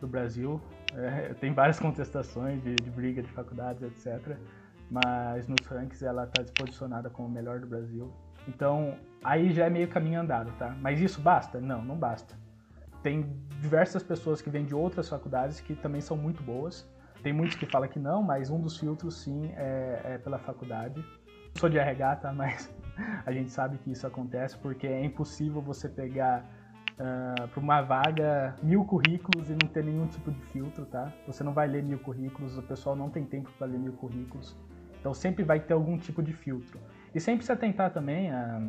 do 0.00 0.06
Brasil. 0.06 0.60
É, 0.94 1.34
tem 1.40 1.52
várias 1.52 1.80
contestações 1.80 2.62
de, 2.62 2.76
de, 2.76 2.90
briga 2.90 3.22
de 3.22 3.28
faculdades, 3.32 3.82
etc. 3.82 4.36
Mas 4.90 5.48
nos 5.48 5.66
rankings 5.66 6.04
ela 6.04 6.24
está 6.24 6.44
posicionada 6.54 7.10
como 7.10 7.28
a 7.28 7.30
melhor 7.30 7.60
do 7.60 7.66
Brasil. 7.66 8.12
Então, 8.46 8.96
aí 9.24 9.52
já 9.52 9.66
é 9.66 9.70
meio 9.70 9.88
caminho 9.88 10.20
andado, 10.20 10.52
tá? 10.58 10.74
Mas 10.80 11.00
isso 11.00 11.20
basta? 11.20 11.60
Não, 11.60 11.84
não 11.84 11.96
basta. 11.96 12.34
Tem 13.02 13.22
diversas 13.60 14.02
pessoas 14.02 14.40
que 14.40 14.48
vêm 14.48 14.64
de 14.64 14.74
outras 14.74 15.08
faculdades 15.08 15.60
que 15.60 15.74
também 15.74 16.00
são 16.00 16.16
muito 16.16 16.42
boas. 16.42 16.88
Tem 17.22 17.32
muitos 17.32 17.56
que 17.56 17.66
falam 17.66 17.88
que 17.88 17.98
não, 17.98 18.22
mas 18.22 18.50
um 18.50 18.60
dos 18.60 18.78
filtros 18.78 19.22
sim 19.22 19.52
é, 19.56 20.00
é 20.04 20.18
pela 20.18 20.38
faculdade 20.38 21.04
sou 21.58 21.68
de 21.68 21.78
RH, 21.78 22.16
tá? 22.16 22.32
Mas 22.32 22.72
a 23.24 23.32
gente 23.32 23.50
sabe 23.50 23.78
que 23.78 23.90
isso 23.90 24.06
acontece 24.06 24.56
porque 24.58 24.86
é 24.86 25.04
impossível 25.04 25.60
você 25.60 25.88
pegar 25.88 26.40
uh, 26.98 27.02
ah, 27.42 27.48
para 27.48 27.60
uma 27.60 27.82
vaga 27.82 28.54
mil 28.62 28.84
currículos 28.84 29.50
e 29.50 29.52
não 29.52 29.66
ter 29.68 29.84
nenhum 29.84 30.06
tipo 30.06 30.30
de 30.30 30.40
filtro, 30.46 30.86
tá? 30.86 31.12
Você 31.26 31.42
não 31.42 31.52
vai 31.52 31.66
ler 31.66 31.82
mil 31.82 31.98
currículos, 31.98 32.56
o 32.56 32.62
pessoal 32.62 32.94
não 32.94 33.10
tem 33.10 33.24
tempo 33.24 33.50
para 33.58 33.66
ler 33.66 33.78
mil 33.78 33.92
currículos. 33.94 34.56
Então 35.00 35.14
sempre 35.14 35.44
vai 35.44 35.60
ter 35.60 35.72
algum 35.72 35.98
tipo 35.98 36.22
de 36.22 36.32
filtro. 36.32 36.78
E 37.14 37.20
sempre 37.20 37.44
se 37.44 37.52
atentar 37.52 37.92
também 37.92 38.30
a 38.30 38.62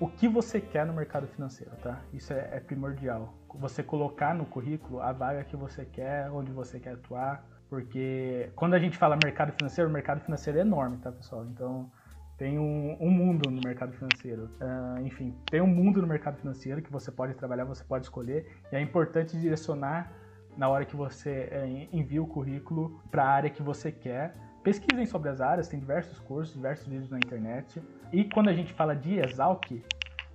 o 0.00 0.08
que 0.08 0.26
você 0.26 0.60
quer 0.60 0.84
no 0.84 0.92
mercado 0.92 1.28
financeiro, 1.28 1.76
tá? 1.76 2.00
Isso 2.12 2.32
é, 2.32 2.56
é 2.56 2.60
primordial. 2.60 3.34
Você 3.54 3.84
colocar 3.84 4.34
no 4.34 4.44
currículo 4.44 5.00
a 5.00 5.12
vaga 5.12 5.44
que 5.44 5.54
você 5.54 5.84
quer, 5.84 6.28
onde 6.28 6.50
você 6.50 6.80
quer 6.80 6.94
atuar, 6.94 7.44
porque 7.72 8.50
quando 8.54 8.74
a 8.74 8.78
gente 8.78 8.98
fala 8.98 9.16
mercado 9.24 9.50
financeiro, 9.52 9.88
o 9.88 9.92
mercado 9.92 10.20
financeiro 10.20 10.58
é 10.58 10.60
enorme, 10.60 10.98
tá, 10.98 11.10
pessoal? 11.10 11.46
Então, 11.46 11.90
tem 12.36 12.58
um, 12.58 12.98
um 13.00 13.10
mundo 13.10 13.50
no 13.50 13.62
mercado 13.64 13.94
financeiro. 13.94 14.50
Uh, 14.60 15.00
enfim, 15.06 15.34
tem 15.50 15.62
um 15.62 15.66
mundo 15.66 16.02
no 16.02 16.06
mercado 16.06 16.36
financeiro 16.36 16.82
que 16.82 16.92
você 16.92 17.10
pode 17.10 17.32
trabalhar, 17.32 17.64
você 17.64 17.82
pode 17.82 18.04
escolher, 18.04 18.46
e 18.70 18.76
é 18.76 18.80
importante 18.82 19.40
direcionar 19.40 20.12
na 20.54 20.68
hora 20.68 20.84
que 20.84 20.94
você 20.94 21.48
é, 21.50 21.88
envia 21.90 22.22
o 22.22 22.26
currículo 22.26 23.00
para 23.10 23.24
a 23.24 23.28
área 23.28 23.48
que 23.48 23.62
você 23.62 23.90
quer. 23.90 24.34
Pesquisem 24.62 25.06
sobre 25.06 25.30
as 25.30 25.40
áreas, 25.40 25.66
tem 25.66 25.80
diversos 25.80 26.18
cursos, 26.18 26.54
diversos 26.54 26.86
vídeos 26.86 27.08
na 27.08 27.16
internet. 27.16 27.82
E 28.12 28.24
quando 28.24 28.50
a 28.50 28.52
gente 28.52 28.70
fala 28.74 28.94
de 28.94 29.18
Exalc, 29.18 29.82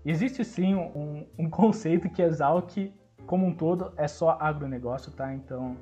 existe 0.03 0.43
sim 0.43 0.73
um, 0.73 1.23
um 1.37 1.47
conceito 1.51 2.09
que 2.09 2.19
Exalc, 2.19 2.91
como 3.27 3.45
um 3.45 3.53
todo, 3.53 3.93
é 3.95 4.07
só 4.07 4.39
agronegócio, 4.41 5.11
tá? 5.11 5.31
Então, 5.31 5.77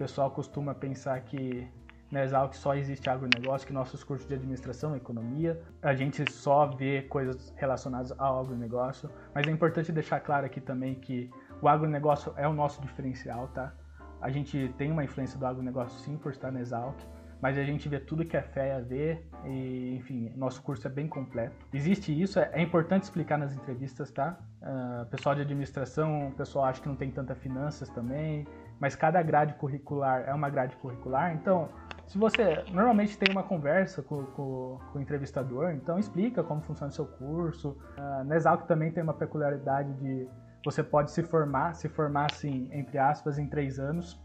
pessoal 0.00 0.30
costuma 0.30 0.74
pensar 0.74 1.20
que 1.20 1.68
na 2.10 2.24
Exalc 2.24 2.54
só 2.54 2.74
existe 2.74 3.08
agronegócio, 3.10 3.66
que 3.66 3.72
nossos 3.72 4.02
cursos 4.02 4.26
de 4.26 4.34
administração 4.34 4.96
economia, 4.96 5.60
a 5.82 5.94
gente 5.94 6.28
só 6.32 6.66
vê 6.66 7.02
coisas 7.02 7.52
relacionadas 7.54 8.10
ao 8.18 8.40
agronegócio, 8.40 9.10
mas 9.34 9.46
é 9.46 9.50
importante 9.50 9.92
deixar 9.92 10.20
claro 10.20 10.46
aqui 10.46 10.58
também 10.58 10.94
que 10.94 11.30
o 11.60 11.68
agronegócio 11.68 12.32
é 12.36 12.48
o 12.48 12.52
nosso 12.54 12.80
diferencial, 12.80 13.48
tá? 13.48 13.74
A 14.22 14.30
gente 14.30 14.74
tem 14.78 14.90
uma 14.90 15.04
influência 15.04 15.38
do 15.38 15.46
agronegócio 15.46 15.98
sim 16.00 16.16
por 16.16 16.32
estar 16.32 16.50
na 16.50 16.60
Exalc, 16.60 16.98
mas 17.42 17.56
a 17.58 17.62
gente 17.62 17.86
vê 17.88 18.00
tudo 18.00 18.24
que 18.24 18.36
a 18.36 18.80
ver 18.80 19.26
e, 19.44 19.96
enfim, 19.96 20.32
nosso 20.34 20.62
curso 20.62 20.86
é 20.86 20.90
bem 20.90 21.08
completo. 21.08 21.66
Existe 21.72 22.10
isso, 22.10 22.38
é, 22.38 22.50
é 22.54 22.62
importante 22.62 23.04
explicar 23.04 23.38
nas 23.38 23.54
entrevistas, 23.54 24.10
tá? 24.10 24.38
Uh, 24.62 25.06
pessoal 25.06 25.34
de 25.34 25.42
administração, 25.42 26.28
o 26.28 26.32
pessoal 26.32 26.66
acha 26.66 26.80
que 26.82 26.88
não 26.88 26.96
tem 26.96 27.10
tanta 27.10 27.34
finanças 27.34 27.88
também, 27.90 28.46
mas 28.80 28.96
cada 28.96 29.22
grade 29.22 29.54
curricular 29.54 30.24
é 30.26 30.34
uma 30.34 30.48
grade 30.48 30.74
curricular, 30.76 31.34
então 31.34 31.68
se 32.10 32.18
você 32.18 32.64
normalmente 32.72 33.16
tem 33.16 33.32
uma 33.32 33.44
conversa 33.44 34.02
com, 34.02 34.24
com, 34.24 34.80
com 34.92 34.98
o 34.98 35.00
entrevistador, 35.00 35.70
então 35.70 35.96
explica 35.96 36.42
como 36.42 36.60
funciona 36.60 36.90
o 36.90 36.92
seu 36.92 37.06
curso. 37.06 37.76
Uh, 37.96 38.24
na 38.24 38.34
Exalc 38.34 38.66
também 38.66 38.90
tem 38.90 39.00
uma 39.00 39.14
peculiaridade 39.14 39.92
de 39.94 40.28
você 40.64 40.82
pode 40.82 41.12
se 41.12 41.22
formar, 41.22 41.74
se 41.74 41.88
formar 41.88 42.26
assim, 42.32 42.68
entre 42.72 42.98
aspas, 42.98 43.38
em 43.38 43.46
três 43.46 43.78
anos, 43.78 44.20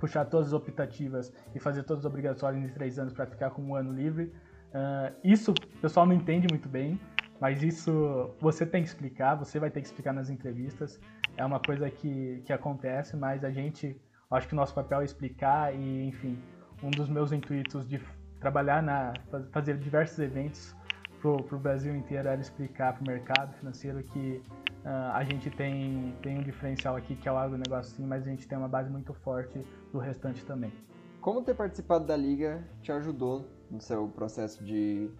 puxar 0.00 0.24
todas 0.24 0.48
as 0.48 0.52
optativas 0.54 1.30
e 1.54 1.60
fazer 1.60 1.82
todas 1.82 2.06
as 2.06 2.10
obrigatórias 2.10 2.64
em 2.64 2.68
três 2.68 2.98
anos 2.98 3.12
para 3.12 3.26
ficar 3.26 3.50
com 3.50 3.60
um 3.60 3.74
ano 3.74 3.92
livre. 3.92 4.32
Uh, 4.72 5.14
isso 5.22 5.50
o 5.52 5.80
pessoal 5.82 6.06
não 6.06 6.14
entende 6.14 6.46
muito 6.50 6.66
bem. 6.66 6.98
Mas 7.42 7.60
isso 7.60 8.30
você 8.38 8.64
tem 8.64 8.84
que 8.84 8.88
explicar, 8.88 9.34
você 9.34 9.58
vai 9.58 9.68
ter 9.68 9.80
que 9.80 9.88
explicar 9.88 10.12
nas 10.12 10.30
entrevistas. 10.30 11.00
É 11.36 11.44
uma 11.44 11.58
coisa 11.58 11.90
que, 11.90 12.40
que 12.44 12.52
acontece, 12.52 13.16
mas 13.16 13.42
a 13.42 13.50
gente, 13.50 14.00
acho 14.30 14.46
que 14.46 14.54
o 14.54 14.56
nosso 14.56 14.72
papel 14.72 15.00
é 15.00 15.04
explicar 15.04 15.74
e, 15.74 16.06
enfim, 16.06 16.38
um 16.80 16.88
dos 16.88 17.08
meus 17.08 17.32
intuitos 17.32 17.84
de 17.84 18.00
trabalhar 18.38 18.80
na 18.80 19.12
fazer 19.50 19.76
diversos 19.76 20.20
eventos 20.20 20.72
para 21.20 21.56
o 21.56 21.58
Brasil 21.58 21.96
inteiro 21.96 22.28
era 22.28 22.40
explicar 22.40 22.92
para 22.92 23.02
o 23.02 23.06
mercado 23.08 23.52
financeiro 23.54 24.04
que 24.04 24.40
uh, 24.84 25.12
a 25.12 25.24
gente 25.24 25.50
tem, 25.50 26.14
tem 26.22 26.38
um 26.38 26.42
diferencial 26.44 26.94
aqui 26.94 27.16
que 27.16 27.28
é 27.28 27.32
o 27.32 27.36
agronegócio 27.36 27.96
sim, 27.96 28.06
mas 28.06 28.24
a 28.24 28.30
gente 28.30 28.46
tem 28.46 28.56
uma 28.56 28.68
base 28.68 28.88
muito 28.88 29.12
forte 29.14 29.60
do 29.92 29.98
restante 29.98 30.44
também. 30.44 30.72
Como 31.20 31.42
ter 31.42 31.54
participado 31.54 32.06
da 32.06 32.16
liga 32.16 32.62
te 32.82 32.92
ajudou 32.92 33.48
no 33.68 33.80
seu 33.80 34.06
processo 34.06 34.62
de 34.62 35.10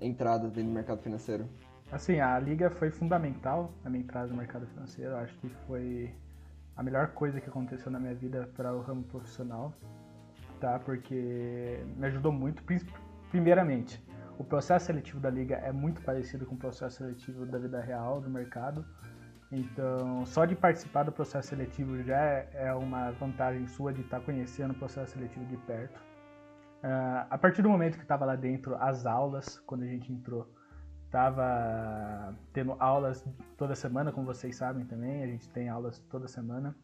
entrada 0.00 0.48
dentro 0.48 0.64
do 0.64 0.74
mercado 0.74 1.02
financeiro? 1.02 1.48
Assim, 1.92 2.20
a 2.20 2.38
liga 2.38 2.70
foi 2.70 2.90
fundamental 2.90 3.72
na 3.82 3.90
minha 3.90 4.02
entrada 4.02 4.28
no 4.28 4.36
mercado 4.36 4.66
financeiro. 4.66 5.16
Acho 5.16 5.36
que 5.38 5.48
foi 5.66 6.14
a 6.76 6.82
melhor 6.82 7.08
coisa 7.08 7.40
que 7.40 7.48
aconteceu 7.48 7.90
na 7.90 7.98
minha 7.98 8.14
vida 8.14 8.48
para 8.56 8.72
o 8.72 8.80
ramo 8.80 9.02
profissional, 9.04 9.74
tá? 10.60 10.78
Porque 10.78 11.84
me 11.96 12.06
ajudou 12.06 12.32
muito, 12.32 12.62
primeiramente, 13.30 14.02
o 14.38 14.44
processo 14.44 14.86
seletivo 14.86 15.20
da 15.20 15.28
liga 15.28 15.56
é 15.56 15.72
muito 15.72 16.00
parecido 16.00 16.46
com 16.46 16.54
o 16.54 16.58
processo 16.58 16.96
seletivo 16.98 17.44
da 17.44 17.58
vida 17.58 17.80
real 17.80 18.20
do 18.20 18.30
mercado. 18.30 18.84
Então, 19.52 20.24
só 20.24 20.44
de 20.44 20.54
participar 20.54 21.02
do 21.02 21.12
processo 21.12 21.48
seletivo 21.48 22.02
já 22.02 22.18
é 22.54 22.72
uma 22.72 23.10
vantagem 23.10 23.66
sua 23.66 23.92
de 23.92 24.00
estar 24.02 24.20
tá 24.20 24.24
conhecendo 24.24 24.70
o 24.70 24.74
processo 24.74 25.12
seletivo 25.12 25.44
de 25.44 25.56
perto. 25.58 26.00
Uh, 26.82 27.26
a 27.28 27.38
partir 27.38 27.62
do 27.62 27.68
momento 27.68 27.96
que 27.96 28.02
estava 28.02 28.24
lá 28.24 28.36
dentro, 28.36 28.74
as 28.76 29.04
aulas, 29.04 29.58
quando 29.60 29.82
a 29.82 29.86
gente 29.86 30.12
entrou, 30.12 30.50
estava 31.04 32.34
tendo 32.52 32.74
aulas 32.78 33.24
toda 33.56 33.74
semana, 33.74 34.12
como 34.12 34.26
vocês 34.26 34.56
sabem 34.56 34.86
também, 34.86 35.22
a 35.22 35.26
gente 35.26 35.48
tem 35.48 35.68
aulas 35.68 35.98
toda 36.10 36.26
semana 36.26 36.74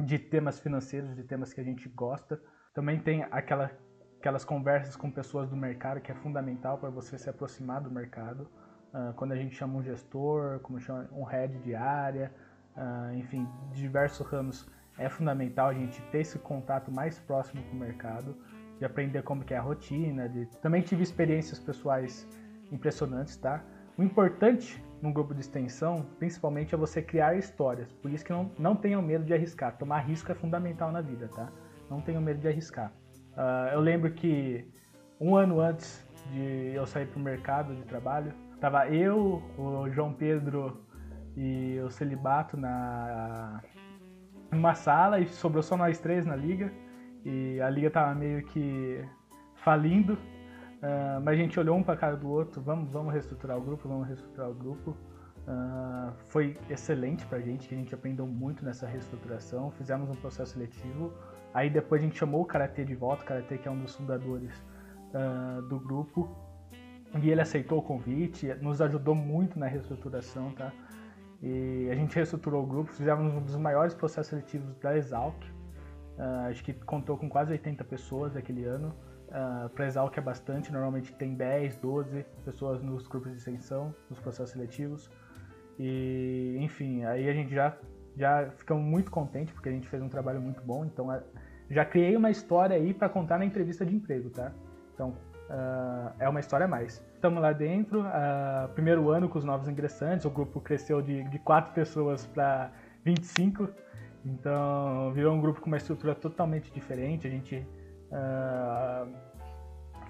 de 0.00 0.18
temas 0.18 0.60
financeiros, 0.60 1.14
de 1.14 1.24
temas 1.24 1.52
que 1.52 1.60
a 1.60 1.64
gente 1.64 1.88
gosta. 1.88 2.40
Também 2.72 3.00
tem 3.00 3.24
aquela 3.30 3.70
aquelas 4.18 4.44
conversas 4.44 4.96
com 4.96 5.10
pessoas 5.10 5.48
do 5.48 5.56
mercado 5.56 6.00
que 6.00 6.10
é 6.10 6.14
fundamental 6.14 6.76
para 6.76 6.90
você 6.90 7.16
se 7.16 7.30
aproximar 7.30 7.80
do 7.80 7.90
mercado. 7.90 8.48
Uh, 8.92 9.12
quando 9.14 9.32
a 9.32 9.36
gente 9.36 9.54
chama 9.54 9.78
um 9.78 9.82
gestor, 9.82 10.58
como 10.60 10.80
chama 10.80 11.08
um 11.12 11.22
head 11.22 11.56
de 11.58 11.74
área, 11.74 12.32
uh, 12.76 13.14
enfim, 13.14 13.46
diversos 13.72 14.26
ramos, 14.26 14.68
é 14.98 15.08
fundamental 15.08 15.68
a 15.68 15.74
gente 15.74 16.02
ter 16.10 16.20
esse 16.20 16.38
contato 16.38 16.90
mais 16.90 17.18
próximo 17.20 17.62
com 17.64 17.76
o 17.76 17.78
mercado, 17.78 18.36
de 18.78 18.84
aprender 18.84 19.22
como 19.22 19.44
que 19.44 19.54
é 19.54 19.58
a 19.58 19.62
rotina. 19.62 20.28
De... 20.28 20.46
Também 20.60 20.82
tive 20.82 21.02
experiências 21.02 21.58
pessoais 21.58 22.26
impressionantes, 22.70 23.36
tá? 23.36 23.62
O 23.96 24.02
importante 24.02 24.82
num 25.02 25.12
grupo 25.12 25.34
de 25.34 25.40
extensão, 25.40 26.06
principalmente, 26.18 26.74
é 26.74 26.78
você 26.78 27.00
criar 27.00 27.36
histórias. 27.36 27.92
Por 27.92 28.10
isso 28.10 28.24
que 28.24 28.32
não, 28.32 28.50
não 28.58 28.74
tenham 28.74 29.00
medo 29.00 29.24
de 29.24 29.32
arriscar. 29.32 29.76
Tomar 29.76 30.00
risco 30.00 30.30
é 30.30 30.34
fundamental 30.34 30.90
na 30.90 31.00
vida, 31.00 31.28
tá? 31.28 31.48
Não 31.88 32.00
tenham 32.00 32.20
medo 32.20 32.40
de 32.40 32.48
arriscar. 32.48 32.92
Uh, 33.32 33.72
eu 33.72 33.80
lembro 33.80 34.10
que 34.12 34.68
um 35.20 35.36
ano 35.36 35.60
antes 35.60 36.04
de 36.32 36.72
eu 36.74 36.86
sair 36.86 37.06
para 37.06 37.18
o 37.18 37.22
mercado 37.22 37.74
de 37.74 37.82
trabalho, 37.84 38.32
tava 38.60 38.88
eu, 38.88 39.42
o 39.56 39.88
João 39.90 40.12
Pedro 40.12 40.84
e 41.36 41.78
o 41.80 41.90
Celibato 41.90 42.56
na 42.56 43.62
numa 44.50 44.74
sala 44.74 45.20
e 45.20 45.26
sobrou 45.26 45.62
só 45.62 45.76
nós 45.76 45.98
três 46.00 46.24
na 46.24 46.34
liga 46.34 46.72
e 47.24 47.60
a 47.60 47.68
liga 47.70 47.90
tava 47.90 48.14
meio 48.14 48.44
que 48.44 49.04
falindo, 49.56 50.14
uh, 50.14 51.20
mas 51.22 51.34
a 51.34 51.36
gente 51.36 51.58
olhou 51.58 51.76
um 51.76 51.82
para 51.82 51.96
cara 51.96 52.16
do 52.16 52.28
outro, 52.28 52.60
vamos, 52.60 52.90
vamos 52.90 53.12
reestruturar 53.12 53.58
o 53.58 53.60
grupo, 53.60 53.88
vamos 53.88 54.06
reestruturar 54.06 54.50
o 54.50 54.54
grupo. 54.54 54.96
Uh, 55.46 56.12
foi 56.26 56.58
excelente 56.68 57.24
para 57.26 57.38
a 57.38 57.40
gente, 57.40 57.68
que 57.68 57.74
a 57.74 57.78
gente 57.78 57.94
aprendeu 57.94 58.26
muito 58.26 58.64
nessa 58.64 58.86
reestruturação. 58.86 59.70
Fizemos 59.70 60.10
um 60.10 60.14
processo 60.14 60.52
seletivo 60.52 61.12
Aí 61.54 61.70
depois 61.70 62.02
a 62.02 62.04
gente 62.04 62.18
chamou 62.18 62.42
o 62.42 62.44
Karatê 62.44 62.84
de 62.84 62.94
volta, 62.94 63.22
o 63.22 63.26
Karatê 63.26 63.58
que 63.58 63.68
é 63.68 63.70
um 63.70 63.80
dos 63.80 63.94
fundadores 63.94 64.52
uh, 65.12 65.62
do 65.62 65.78
grupo. 65.78 66.28
E 67.22 67.30
ele 67.30 67.40
aceitou 67.40 67.78
o 67.78 67.82
convite, 67.82 68.54
nos 68.60 68.82
ajudou 68.82 69.14
muito 69.14 69.58
na 69.58 69.66
reestruturação, 69.66 70.52
tá? 70.52 70.70
E 71.42 71.88
a 71.90 71.94
gente 71.94 72.14
reestruturou 72.14 72.62
o 72.62 72.66
grupo, 72.66 72.92
fizemos 72.92 73.32
um 73.32 73.40
dos 73.40 73.56
maiores 73.56 73.94
processos 73.94 74.28
seletivos 74.28 74.74
da 74.76 74.96
Exalc. 74.96 75.34
Uh, 76.18 76.50
acho 76.50 76.64
que 76.64 76.72
contou 76.72 77.16
com 77.16 77.28
quase 77.28 77.52
80 77.52 77.84
pessoas 77.84 78.36
aquele 78.36 78.64
ano. 78.64 78.94
Uh, 79.28 79.68
para 79.70 79.86
Exalc 79.86 80.16
é 80.16 80.20
bastante, 80.20 80.72
normalmente 80.72 81.12
tem 81.14 81.34
10, 81.34 81.76
12 81.76 82.24
pessoas 82.44 82.82
nos 82.82 83.06
grupos 83.06 83.30
de 83.30 83.38
extensão, 83.38 83.94
nos 84.10 84.18
processos 84.18 84.50
seletivos. 84.50 85.08
E, 85.78 86.56
enfim, 86.60 87.04
aí 87.04 87.28
a 87.28 87.32
gente 87.32 87.54
já, 87.54 87.76
já 88.16 88.50
ficamos 88.56 88.82
muito 88.82 89.10
contentes 89.10 89.54
porque 89.54 89.68
a 89.68 89.72
gente 89.72 89.88
fez 89.88 90.02
um 90.02 90.08
trabalho 90.08 90.40
muito 90.40 90.60
bom. 90.62 90.84
Então, 90.84 91.08
já 91.70 91.84
criei 91.84 92.16
uma 92.16 92.30
história 92.30 92.74
aí 92.74 92.92
para 92.92 93.08
contar 93.08 93.38
na 93.38 93.44
entrevista 93.44 93.86
de 93.86 93.94
emprego, 93.94 94.30
tá? 94.30 94.52
Então, 94.94 95.10
uh, 95.10 96.12
é 96.18 96.28
uma 96.28 96.40
história 96.40 96.64
a 96.64 96.68
mais. 96.68 97.04
Estamos 97.14 97.40
lá 97.40 97.52
dentro, 97.52 98.00
uh, 98.00 98.68
primeiro 98.74 99.10
ano 99.10 99.28
com 99.28 99.38
os 99.38 99.44
novos 99.44 99.68
ingressantes, 99.68 100.24
o 100.24 100.30
grupo 100.30 100.60
cresceu 100.60 101.00
de, 101.00 101.22
de 101.24 101.38
4 101.38 101.72
pessoas 101.72 102.26
para 102.26 102.72
25, 103.04 103.68
então 104.28 105.12
virou 105.12 105.34
um 105.34 105.40
grupo 105.40 105.60
com 105.60 105.66
uma 105.66 105.76
estrutura 105.76 106.14
totalmente 106.14 106.70
diferente. 106.72 107.26
A 107.26 107.30
gente 107.30 107.66
uh, 108.12 109.12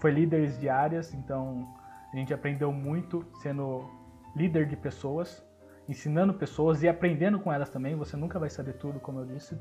foi 0.01 0.11
líderes 0.11 0.59
de 0.59 0.69
áreas, 0.69 1.15
então 1.15 1.67
a 2.13 2.17
gente 2.17 2.35
aprendeu 2.35 2.73
muito 2.73 3.25
sendo 3.43 3.89
líder 4.35 4.67
de 4.67 4.77
pessoas, 4.77 5.45
ensinando 5.89 6.35
pessoas 6.35 6.83
e 6.83 6.89
aprendendo 6.89 7.39
com 7.39 7.53
elas 7.53 7.71
também. 7.71 7.95
Você 7.95 8.17
nunca 8.17 8.39
vai 8.39 8.51
saber 8.51 8.75
tudo, 8.75 8.99
como 8.99 9.21
eu 9.21 9.27
disse. 9.27 9.57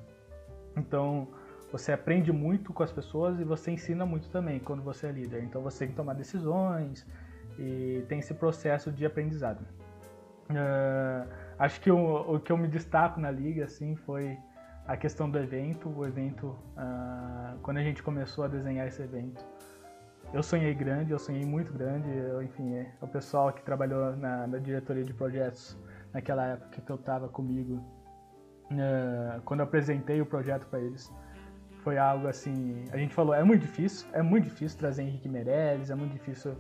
Então, 0.76 1.28
você 1.72 1.92
aprende 1.92 2.32
muito 2.32 2.74
com 2.74 2.82
as 2.82 2.92
pessoas 2.92 3.40
e 3.40 3.44
você 3.44 3.72
ensina 3.72 4.06
muito 4.06 4.30
também 4.30 4.60
quando 4.60 4.82
você 4.82 5.08
é 5.08 5.12
líder. 5.12 5.44
Então 5.44 5.62
você 5.62 5.80
tem 5.80 5.90
que 5.90 5.96
tomar 5.96 6.14
decisões 6.14 7.06
e 7.60 8.04
tem 8.08 8.20
esse 8.20 8.34
processo 8.34 8.92
de 8.92 9.06
aprendizado. 9.06 9.62
Uh, 10.50 11.28
acho 11.60 11.82
que 11.82 11.92
o, 11.92 12.36
o, 12.36 12.40
que 12.40 12.52
eu 12.52 12.58
me 12.58 12.70
destaco 12.70 13.20
na 13.20 13.30
liga 13.30 13.66
assim 13.66 13.98
foi 13.98 14.38
a 14.88 14.96
questão 14.96 15.30
do 15.30 15.38
evento. 15.38 15.90
O 15.90 16.06
evento, 16.06 16.48
uh, 16.48 17.60
quando 17.62 17.78
a 17.78 17.84
gente 17.84 18.02
começou 18.02 18.46
a 18.46 18.48
desenhar 18.48 18.88
esse 18.88 19.02
evento, 19.02 19.46
eu 20.34 20.42
sonhei 20.42 20.74
grande, 20.74 21.12
eu 21.12 21.20
sonhei 21.20 21.46
muito 21.46 21.74
grande. 21.74 22.10
Eu, 22.10 22.42
enfim, 22.42 22.74
é, 22.76 22.92
o 23.02 23.08
pessoal 23.08 23.52
que 23.52 23.62
trabalhou 23.62 24.16
na, 24.16 24.48
na, 24.48 24.58
diretoria 24.58 25.04
de 25.04 25.14
projetos 25.14 25.78
naquela 26.14 26.46
época 26.46 26.82
que 26.82 26.92
eu 26.92 26.96
estava 26.96 27.28
comigo, 27.28 27.76
uh, 28.72 29.42
quando 29.44 29.60
eu 29.60 29.66
apresentei 29.66 30.22
o 30.22 30.26
projeto 30.26 30.66
para 30.68 30.80
eles, 30.80 31.12
foi 31.84 31.98
algo 31.98 32.28
assim. 32.28 32.86
A 32.92 32.98
gente 32.98 33.14
falou, 33.14 33.34
é 33.34 33.44
muito 33.44 33.62
difícil, 33.62 34.08
é 34.14 34.22
muito 34.22 34.46
difícil 34.46 34.80
trazer 34.80 35.04
Henrique 35.04 35.28
Meirelles, 35.28 35.90
é 35.90 35.96
muito 35.96 36.14
difícil 36.14 36.54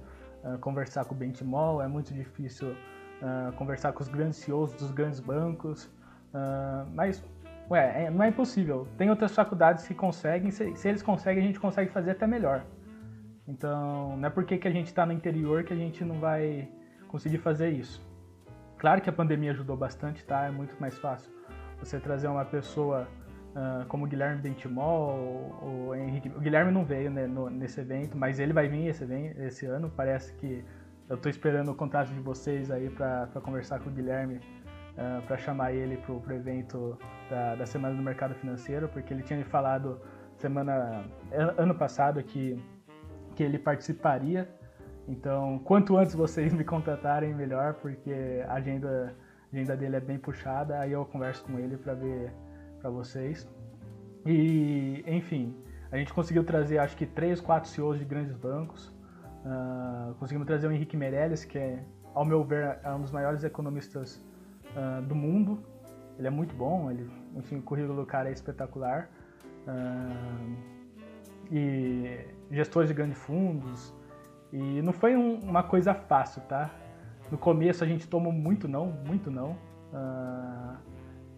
uh, 0.43 0.57
conversar 0.59 1.05
com 1.05 1.15
o 1.15 1.17
Bentimol, 1.17 1.81
é 1.81 1.87
muito 1.87 2.13
difícil 2.13 2.75
conversar 3.57 3.93
com 3.93 4.03
os 4.03 4.07
grandes 4.07 4.37
CEOs 4.37 4.73
dos 4.73 4.91
grandes 4.91 5.19
bancos, 5.19 5.89
mas, 6.93 7.23
ué, 7.69 8.05
é, 8.05 8.09
não 8.09 8.23
é 8.23 8.29
impossível. 8.29 8.87
Tem 8.97 9.09
outras 9.09 9.33
faculdades 9.33 9.87
que 9.87 9.93
conseguem, 9.93 10.51
se, 10.51 10.75
se, 10.75 10.87
eles 10.87 11.01
conseguem, 11.01 11.43
a 11.43 11.47
gente 11.47 11.59
consegue 11.59 11.91
fazer 11.91 12.11
até 12.11 12.25
melhor. 12.25 12.65
Então, 13.47 14.17
não 14.17 14.27
é 14.27 14.29
porque 14.29 14.57
que 14.57 14.67
a 14.67 14.71
gente 14.71 14.87
está 14.87 15.05
no 15.05 15.13
interior 15.13 15.63
que 15.63 15.73
a 15.73 15.77
gente 15.77 16.03
não 16.03 16.19
vai 16.19 16.69
conseguir 17.07 17.37
fazer 17.37 17.69
isso. 17.69 18.05
Claro 18.77 19.01
que 19.01 19.09
a 19.09 19.13
pandemia 19.13 19.51
ajudou 19.51 19.75
bastante, 19.75 20.23
tá? 20.25 20.45
É 20.45 20.51
muito 20.51 20.79
mais 20.79 20.97
fácil 20.97 21.31
você 21.79 21.99
trazer 21.99 22.27
uma 22.27 22.45
pessoa 22.45 23.07
uh, 23.55 23.85
como 23.87 24.05
Guilherme 24.05 24.41
Bentimol, 24.41 25.59
o, 25.61 25.95
Henrique. 25.95 26.29
O 26.29 26.39
Guilherme 26.39 26.71
não 26.71 26.83
veio 26.83 27.09
né, 27.09 27.25
no, 27.25 27.49
nesse 27.49 27.79
evento, 27.79 28.17
mas 28.17 28.39
ele 28.39 28.53
vai 28.53 28.67
vir 28.67 28.87
esse, 28.87 29.05
esse 29.39 29.65
ano. 29.65 29.91
Parece 29.95 30.33
que 30.33 30.63
eu 31.09 31.15
estou 31.15 31.29
esperando 31.29 31.71
o 31.71 31.75
contato 31.75 32.09
de 32.09 32.19
vocês 32.19 32.69
aí 32.69 32.89
para 32.89 33.27
conversar 33.41 33.79
com 33.79 33.89
o 33.89 33.93
Guilherme, 33.93 34.39
uh, 34.97 35.19
ah, 35.19 35.21
para 35.25 35.37
chamar 35.37 35.73
ele 35.73 35.97
para 35.97 36.13
o 36.13 36.33
evento 36.33 36.97
da, 37.29 37.55
da 37.55 37.65
Semana 37.65 37.95
do 37.95 38.01
Mercado 38.01 38.33
Financeiro, 38.35 38.87
porque 38.89 39.13
ele 39.13 39.23
tinha 39.23 39.43
falado 39.45 40.01
semana 40.35 41.03
ano 41.57 41.75
passado 41.75 42.21
que, 42.23 42.61
que 43.35 43.43
ele 43.43 43.57
participaria. 43.57 44.47
Então, 45.07 45.59
quanto 45.59 45.97
antes 45.97 46.13
vocês 46.13 46.53
me 46.53 46.63
contatarem, 46.63 47.33
melhor, 47.33 47.75
porque 47.75 48.43
a 48.47 48.53
agenda, 48.53 49.15
a 49.51 49.55
agenda 49.55 49.77
dele 49.77 49.95
é 49.95 50.01
bem 50.01 50.17
puxada. 50.17 50.79
Aí 50.79 50.91
eu 50.91 51.05
converso 51.05 51.43
com 51.45 51.57
ele 51.57 51.77
para 51.77 51.93
ver 51.93 52.31
para 52.79 52.89
vocês. 52.89 53.47
E, 54.25 55.03
enfim, 55.07 55.55
a 55.91 55.97
gente 55.97 56.13
conseguiu 56.13 56.43
trazer 56.43 56.79
acho 56.79 56.97
que 56.97 57.05
três, 57.05 57.39
quatro 57.39 57.69
CEOs 57.69 57.97
de 57.97 58.05
grandes 58.05 58.35
bancos. 58.35 58.93
Uh, 59.45 60.13
conseguimos 60.15 60.45
trazer 60.45 60.67
o 60.67 60.71
Henrique 60.71 60.97
Meirelles, 60.97 61.45
que 61.45 61.57
é, 61.57 61.81
ao 62.13 62.25
meu 62.25 62.43
ver, 62.43 62.79
é 62.83 62.91
um 62.91 63.01
dos 63.01 63.11
maiores 63.11 63.43
economistas 63.43 64.21
uh, 64.77 65.01
do 65.01 65.15
mundo. 65.15 65.59
Ele 66.17 66.27
é 66.27 66.31
muito 66.31 66.55
bom, 66.55 66.89
ele, 66.89 67.09
enfim, 67.35 67.57
o 67.57 67.61
currículo 67.61 67.99
do 68.01 68.05
cara 68.05 68.29
é 68.29 68.31
espetacular. 68.31 69.09
Uh, 69.67 70.77
e 71.51 72.25
gestores 72.51 72.89
de 72.89 72.93
grandes 72.93 73.17
fundos. 73.17 73.93
E 74.51 74.81
não 74.81 74.93
foi 74.93 75.15
um, 75.15 75.39
uma 75.39 75.63
coisa 75.63 75.93
fácil, 75.93 76.41
tá? 76.43 76.69
No 77.31 77.37
começo 77.37 77.83
a 77.83 77.87
gente 77.87 78.07
tomou 78.07 78.31
muito 78.31 78.67
não, 78.67 78.87
muito 79.05 79.29
não. 79.29 79.51
Uh, 79.91 80.77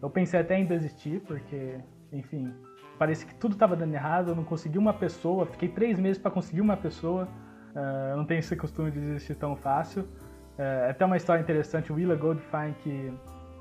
eu 0.01 0.09
pensei 0.09 0.39
até 0.39 0.57
em 0.57 0.65
desistir, 0.65 1.21
porque, 1.21 1.79
enfim, 2.11 2.53
parecia 2.97 3.27
que 3.27 3.35
tudo 3.35 3.53
estava 3.53 3.75
dando 3.75 3.93
errado, 3.93 4.29
eu 4.29 4.35
não 4.35 4.43
consegui 4.43 4.77
uma 4.77 4.93
pessoa, 4.93 5.45
fiquei 5.45 5.67
três 5.67 5.99
meses 5.99 6.21
para 6.21 6.31
conseguir 6.31 6.61
uma 6.61 6.77
pessoa. 6.77 7.27
Uh, 7.71 8.17
não 8.17 8.25
tenho 8.25 8.39
esse 8.39 8.55
costume 8.55 8.91
de 8.91 8.99
desistir 8.99 9.35
tão 9.35 9.55
fácil. 9.55 10.07
Uh, 10.59 10.89
até 10.89 11.05
uma 11.05 11.15
história 11.15 11.41
interessante, 11.41 11.89
o 11.89 11.95
Willa 11.95 12.15
Goldfein, 12.15 12.73
que 12.83 13.13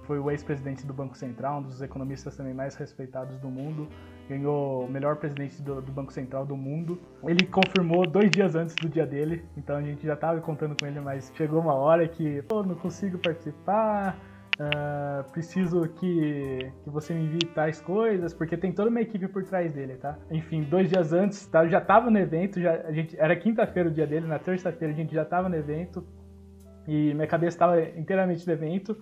foi 0.03 0.19
o 0.19 0.29
ex-presidente 0.33 0.85
do 0.85 0.93
Banco 0.93 1.17
Central, 1.17 1.61
um 1.61 1.63
dos 1.63 1.81
economistas 1.81 2.37
também 2.37 2.53
mais 2.53 2.75
respeitados 2.75 3.39
do 3.39 3.49
mundo, 3.49 3.87
ganhou 4.29 4.85
o 4.85 4.91
melhor 4.91 5.15
presidente 5.15 5.63
do, 5.63 5.81
do, 5.81 5.93
Banco 5.93 6.13
Central 6.13 6.45
do 6.45 6.57
mundo. 6.57 6.99
Ele 7.23 7.47
confirmou 7.47 8.05
dois 8.05 8.31
dias 8.33 8.57
antes 8.57 8.75
do 8.75 8.89
dia 8.89 9.07
dele, 9.07 9.45
então 9.57 9.77
a 9.77 9.83
gente 9.83 10.05
já 10.05 10.15
estava 10.15 10.41
contando 10.41 10.75
com 10.75 10.87
ele, 10.87 10.99
mas 10.99 11.31
chegou 11.37 11.61
uma 11.61 11.75
hora 11.75 12.09
que, 12.09 12.43
pô, 12.43 12.65
não 12.65 12.75
consigo 12.75 13.17
participar, 13.19 14.19
uh, 14.59 15.31
preciso 15.31 15.89
que, 15.91 16.73
que 16.83 16.91
você 16.91 17.15
me 17.15 17.27
envie 17.27 17.47
tais 17.55 17.81
coisas, 17.81 18.35
porque 18.35 18.57
tem 18.57 18.73
toda 18.73 18.91
uma 18.91 19.01
equipe 19.01 19.29
por 19.29 19.45
trás 19.45 19.73
dele, 19.73 19.97
tá? 19.97 20.19
Enfim, 20.33 20.63
dois 20.63 20.89
dias 20.89 21.13
antes, 21.13 21.47
tá, 21.47 21.65
eu 21.65 21.69
já 21.69 21.79
estava 21.79 22.11
no 22.11 22.19
evento, 22.19 22.61
já, 22.61 22.73
a 22.81 22.93
gente, 22.93 23.15
era 23.21 23.37
quinta-feira 23.37 23.89
o 23.89 23.93
dia 23.93 24.07
dele, 24.07 24.27
na 24.27 24.39
terça-feira 24.41 24.93
a 24.93 24.97
gente 24.97 25.15
já 25.15 25.23
estava 25.23 25.49
no 25.49 25.55
evento, 25.55 26.05
e 26.89 27.13
minha 27.13 27.27
cabeça 27.27 27.55
estava 27.55 27.81
inteiramente 27.81 28.47
no 28.47 28.53
evento, 28.55 28.97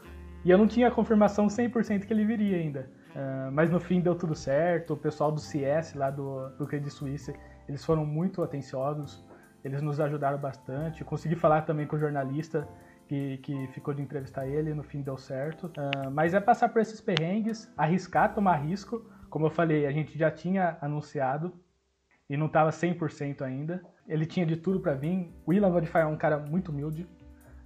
e 0.45 0.51
eu 0.51 0.59
não 0.59 0.67
tinha 0.67 0.89
a 0.89 0.91
confirmação 0.91 1.47
100% 1.47 2.05
que 2.05 2.13
ele 2.13 2.25
viria 2.25 2.57
ainda. 2.57 2.91
Uh, 3.15 3.51
mas 3.53 3.71
no 3.71 3.79
fim 3.79 4.01
deu 4.01 4.15
tudo 4.15 4.35
certo. 4.35 4.95
O 4.95 4.97
pessoal 4.97 5.31
do 5.31 5.41
CS, 5.41 5.95
lá 5.95 6.11
do, 6.11 6.49
do 6.51 6.67
Credit 6.67 6.91
Suisse, 6.91 7.33
eles 7.69 7.85
foram 7.85 8.05
muito 8.05 8.43
atenciosos. 8.43 9.25
Eles 9.65 9.81
nos 9.81 10.01
ajudaram 10.01 10.37
bastante. 10.37 11.05
consegui 11.05 11.37
falar 11.37 11.63
também 11.63 11.87
com 11.87 11.97
o 11.97 11.99
jornalista 11.99 12.69
que, 13.09 13.39
que 13.39 13.69
ficou 13.69 13.95
de 13.95 14.03
entrevistar 14.03 14.47
ele. 14.47 14.75
No 14.75 14.83
fim 14.83 15.01
deu 15.01 15.17
certo. 15.17 15.67
Uh, 15.69 16.11
mas 16.13 16.35
é 16.35 16.41
passar 16.41 16.69
por 16.69 16.83
esses 16.83 17.01
perrengues, 17.01 17.73
arriscar, 17.77 18.35
tomar 18.35 18.57
risco. 18.57 19.05
Como 19.31 19.47
eu 19.47 19.51
falei, 19.51 19.87
a 19.87 19.93
gente 19.93 20.19
já 20.19 20.31
tinha 20.31 20.77
anunciado 20.81 21.53
e 22.29 22.37
não 22.37 22.47
estava 22.47 22.71
100% 22.71 23.43
ainda. 23.43 23.81
Ele 24.09 24.27
tinha 24.27 24.45
de 24.45 24.57
tudo 24.57 24.81
para 24.81 24.95
vir. 24.95 25.33
O 25.47 25.51
Willan 25.51 25.71
Godfrey 25.71 26.03
é 26.03 26.07
um 26.07 26.17
cara 26.17 26.39
muito 26.39 26.71
humilde 26.71 27.09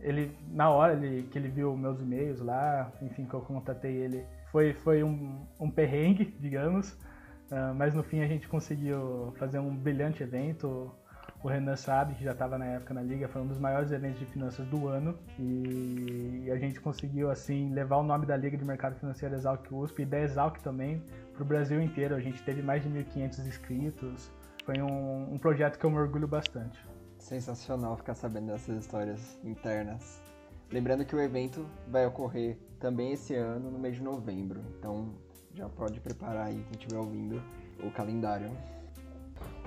ele 0.02 0.36
na 0.52 0.70
hora 0.70 0.92
ele, 0.92 1.28
que 1.30 1.38
ele 1.38 1.48
viu 1.48 1.76
meus 1.76 2.00
e-mails 2.00 2.40
lá, 2.40 2.90
enfim, 3.02 3.24
que 3.24 3.34
eu 3.34 3.40
contatei 3.40 3.92
ele, 3.96 4.24
foi, 4.50 4.72
foi 4.72 5.02
um, 5.02 5.46
um 5.58 5.70
perrengue, 5.70 6.34
digamos, 6.40 6.92
uh, 7.50 7.74
mas 7.76 7.94
no 7.94 8.02
fim 8.02 8.22
a 8.22 8.26
gente 8.26 8.48
conseguiu 8.48 9.32
fazer 9.38 9.58
um 9.58 9.74
brilhante 9.74 10.22
evento. 10.22 10.90
O 11.42 11.48
Renan 11.48 11.74
sabe 11.74 12.14
que 12.14 12.22
já 12.22 12.32
estava 12.32 12.58
na 12.58 12.66
época 12.66 12.92
na 12.92 13.00
liga, 13.00 13.26
foi 13.26 13.40
um 13.40 13.46
dos 13.46 13.58
maiores 13.58 13.90
eventos 13.92 14.18
de 14.18 14.26
finanças 14.26 14.66
do 14.66 14.88
ano 14.88 15.18
e, 15.38 16.50
a 16.52 16.56
gente 16.56 16.78
conseguiu 16.80 17.30
assim 17.30 17.72
levar 17.72 17.96
o 17.96 18.02
nome 18.02 18.26
da 18.26 18.36
liga 18.36 18.58
de 18.58 18.64
mercado 18.64 18.96
financeiro 18.96 19.34
Exalc 19.34 19.66
USP 19.72 20.02
e 20.02 20.04
da 20.04 20.20
Exalc 20.20 20.58
também 20.58 21.02
para 21.32 21.42
o 21.42 21.46
Brasil 21.46 21.80
inteiro. 21.80 22.14
A 22.14 22.20
gente 22.20 22.42
teve 22.42 22.60
mais 22.60 22.82
de 22.82 22.90
1.500 22.90 23.46
inscritos. 23.46 24.30
Foi 24.66 24.82
um, 24.82 25.32
um 25.32 25.38
projeto 25.38 25.78
que 25.78 25.86
eu 25.86 25.90
me 25.90 25.96
orgulho 25.96 26.28
bastante. 26.28 26.78
Sensacional 27.20 27.96
ficar 27.96 28.14
sabendo 28.14 28.46
dessas 28.46 28.82
histórias 28.82 29.38
internas. 29.44 30.22
Lembrando 30.72 31.04
que 31.04 31.14
o 31.14 31.20
evento 31.20 31.66
vai 31.86 32.06
ocorrer 32.06 32.56
também 32.80 33.12
esse 33.12 33.34
ano, 33.34 33.70
no 33.70 33.78
mês 33.78 33.96
de 33.96 34.02
novembro. 34.02 34.60
Então 34.78 35.10
já 35.54 35.68
pode 35.68 36.00
preparar 36.00 36.46
aí 36.46 36.64
quem 36.64 36.78
estiver 36.80 36.98
ouvindo 36.98 37.42
o 37.84 37.90
calendário. 37.90 38.50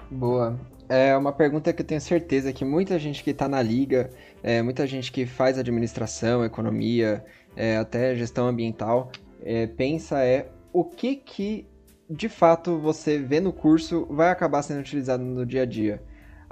Boa. 0.10 0.60
É 0.90 1.16
uma 1.16 1.32
pergunta 1.32 1.72
que 1.72 1.82
eu 1.82 1.86
tenho 1.86 2.02
certeza 2.02 2.52
que 2.52 2.66
muita 2.66 2.98
gente 2.98 3.24
que 3.24 3.30
está 3.30 3.48
na 3.48 3.62
liga, 3.62 4.10
é, 4.42 4.62
muita 4.62 4.86
gente 4.88 5.12
que 5.12 5.26
faz 5.26 5.58
administração, 5.58 6.44
economia, 6.44 7.24
é, 7.56 7.78
até 7.78 8.16
gestão 8.16 8.48
ambiental, 8.48 9.12
é, 9.42 9.68
pensa 9.68 10.24
é 10.24 10.50
o 10.74 10.84
que 10.84 11.16
que 11.16 11.68
de 12.10 12.28
fato 12.28 12.80
você 12.80 13.20
vê 13.20 13.40
no 13.40 13.54
curso 13.54 14.08
vai 14.10 14.30
acabar 14.30 14.62
sendo 14.64 14.82
utilizado 14.82 15.24
no 15.24 15.46
dia 15.46 15.62
a 15.62 15.66
dia 15.66 16.02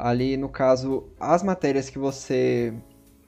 ali 0.02 0.36
no 0.36 0.50
caso 0.50 1.08
as 1.20 1.44
matérias 1.44 1.90
que 1.90 2.00
você 2.00 2.74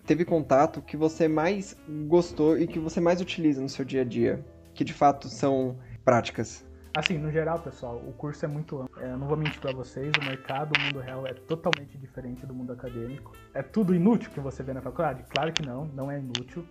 teve 0.06 0.26
contato, 0.26 0.82
que 0.82 0.98
você 0.98 1.28
mais 1.28 1.78
gostou 2.08 2.58
e 2.58 2.68
que 2.68 2.80
você 2.80 3.00
mais 3.00 3.22
utiliza 3.22 3.62
no 3.62 3.70
seu 3.70 3.86
dia 3.86 4.02
a 4.02 4.04
dia, 4.04 4.44
que 4.74 4.84
de 4.84 4.94
fato 4.94 5.30
são 5.30 5.78
práticas. 6.04 6.66
Assim, 6.94 7.18
no 7.18 7.32
geral, 7.32 7.60
pessoal, 7.60 7.96
o 8.08 8.14
curso 8.14 8.46
é 8.46 8.48
muito 8.48 8.82
amplo. 8.82 9.02
É, 9.02 9.16
não 9.16 9.28
vou 9.28 9.38
mentir 9.38 9.60
para 9.60 9.72
vocês, 9.72 10.16
o 10.16 10.22
mercado, 10.22 10.76
o 10.76 10.80
mundo 10.80 11.00
real 11.00 11.26
é 11.26 11.34
totalmente 11.34 11.98
diferente 11.98 12.46
do 12.46 12.54
mundo 12.54 12.74
acadêmico. 12.74 13.32
É 13.54 13.64
tudo 13.64 13.96
inútil 13.96 14.30
que 14.32 14.40
você 14.40 14.62
vê 14.62 14.74
na 14.74 14.82
faculdade? 14.82 15.24
Claro 15.30 15.54
que 15.54 15.64
não, 15.64 15.86
não 15.86 16.12
é 16.12 16.20
inútil. 16.20 16.64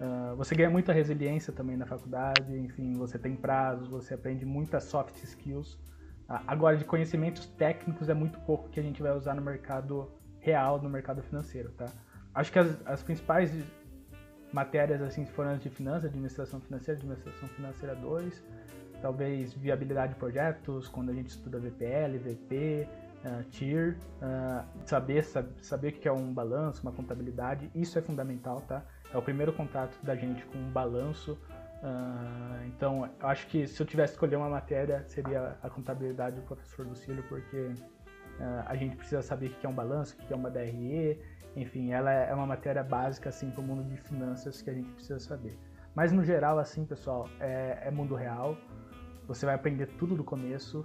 Uh, 0.00 0.36
você 0.36 0.54
ganha 0.54 0.70
muita 0.70 0.92
resiliência 0.92 1.52
também 1.52 1.76
na 1.76 1.86
faculdade, 1.86 2.56
enfim, 2.58 2.94
você 2.94 3.18
tem 3.18 3.34
prazos, 3.34 3.88
você 3.88 4.14
aprende 4.14 4.46
muitas 4.46 4.84
soft 4.84 5.22
skills. 5.22 5.78
Agora, 6.28 6.76
de 6.76 6.84
conhecimentos 6.84 7.46
técnicos 7.46 8.08
é 8.08 8.14
muito 8.14 8.38
pouco 8.40 8.68
que 8.68 8.80
a 8.80 8.82
gente 8.82 9.00
vai 9.00 9.12
usar 9.12 9.34
no 9.34 9.42
mercado 9.42 10.10
real, 10.40 10.80
no 10.80 10.90
mercado 10.90 11.22
financeiro, 11.22 11.70
tá? 11.70 11.86
Acho 12.34 12.52
que 12.52 12.58
as, 12.58 12.76
as 12.84 13.02
principais 13.02 13.52
matérias, 14.52 15.00
assim, 15.02 15.24
foram 15.24 15.56
de 15.56 15.70
finanças, 15.70 16.06
administração 16.06 16.60
financeira, 16.60 16.98
administração 16.98 17.48
financeira 17.50 17.94
2, 17.94 18.42
talvez 19.00 19.54
viabilidade 19.54 20.14
de 20.14 20.18
projetos, 20.18 20.88
quando 20.88 21.10
a 21.10 21.14
gente 21.14 21.28
estuda 21.28 21.58
VPL, 21.58 22.18
VP, 22.18 22.88
uh, 23.24 23.42
TIR, 23.50 23.96
uh, 24.22 24.64
saber, 24.84 25.24
saber 25.62 25.88
o 25.88 25.92
que 25.92 26.08
é 26.08 26.12
um 26.12 26.32
balanço, 26.32 26.82
uma 26.82 26.92
contabilidade, 26.92 27.70
isso 27.74 27.98
é 27.98 28.02
fundamental, 28.02 28.60
tá? 28.62 28.82
É 29.12 29.16
o 29.16 29.22
primeiro 29.22 29.52
contato 29.52 29.96
da 30.02 30.16
gente 30.16 30.44
com 30.46 30.58
um 30.58 30.70
balanço, 30.70 31.38
Uh, 31.82 32.66
então, 32.66 33.08
acho 33.20 33.46
que 33.48 33.66
se 33.66 33.80
eu 33.80 33.86
tivesse 33.86 34.12
que 34.12 34.16
escolher 34.16 34.36
uma 34.36 34.48
matéria, 34.48 35.04
seria 35.06 35.56
a 35.62 35.70
contabilidade 35.70 36.36
do 36.36 36.42
professor 36.42 36.86
Lucílio, 36.86 37.22
porque 37.28 37.56
uh, 37.56 38.64
a 38.66 38.74
gente 38.76 38.96
precisa 38.96 39.22
saber 39.22 39.48
o 39.48 39.50
que 39.50 39.66
é 39.66 39.68
um 39.68 39.74
balanço, 39.74 40.14
o 40.14 40.26
que 40.26 40.32
é 40.32 40.36
uma 40.36 40.50
DRE, 40.50 41.20
enfim, 41.54 41.92
ela 41.92 42.12
é 42.12 42.34
uma 42.34 42.46
matéria 42.46 42.84
básica 42.84 43.30
assim 43.30 43.50
para 43.50 43.60
o 43.60 43.64
mundo 43.64 43.82
de 43.84 43.96
finanças 43.96 44.60
que 44.60 44.68
a 44.68 44.74
gente 44.74 44.90
precisa 44.92 45.18
saber. 45.18 45.58
Mas 45.94 46.12
no 46.12 46.22
geral, 46.22 46.58
assim, 46.58 46.84
pessoal, 46.84 47.26
é, 47.40 47.78
é 47.80 47.90
mundo 47.90 48.14
real. 48.14 48.54
Você 49.26 49.46
vai 49.46 49.54
aprender 49.54 49.86
tudo 49.98 50.14
do 50.14 50.22
começo. 50.22 50.84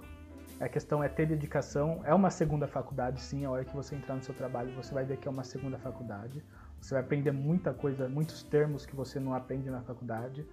A 0.58 0.68
questão 0.70 1.04
é 1.04 1.08
ter 1.08 1.26
dedicação. 1.26 2.00
É 2.04 2.14
uma 2.14 2.30
segunda 2.30 2.66
faculdade, 2.66 3.20
sim. 3.20 3.44
A 3.44 3.50
hora 3.50 3.64
que 3.64 3.76
você 3.76 3.94
entrar 3.94 4.14
no 4.14 4.22
seu 4.22 4.34
trabalho, 4.34 4.74
você 4.74 4.94
vai 4.94 5.04
ver 5.04 5.18
que 5.18 5.28
é 5.28 5.30
uma 5.30 5.44
segunda 5.44 5.76
faculdade. 5.78 6.42
Você 6.80 6.94
vai 6.94 7.02
aprender 7.02 7.32
muita 7.32 7.74
coisa, 7.74 8.08
muitos 8.08 8.42
termos 8.42 8.86
que 8.86 8.96
você 8.96 9.20
não 9.20 9.34
aprende 9.34 9.68
na 9.68 9.82
faculdade. 9.82 10.48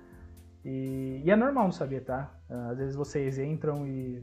E, 0.64 1.22
e, 1.24 1.32
é 1.32 1.36
normal 1.36 1.66
não 1.66 1.72
saber, 1.72 2.02
tá? 2.02 2.32
Às 2.72 2.78
vezes 2.78 2.96
vocês 2.96 3.40
entram 3.40 3.88
e 3.88 4.22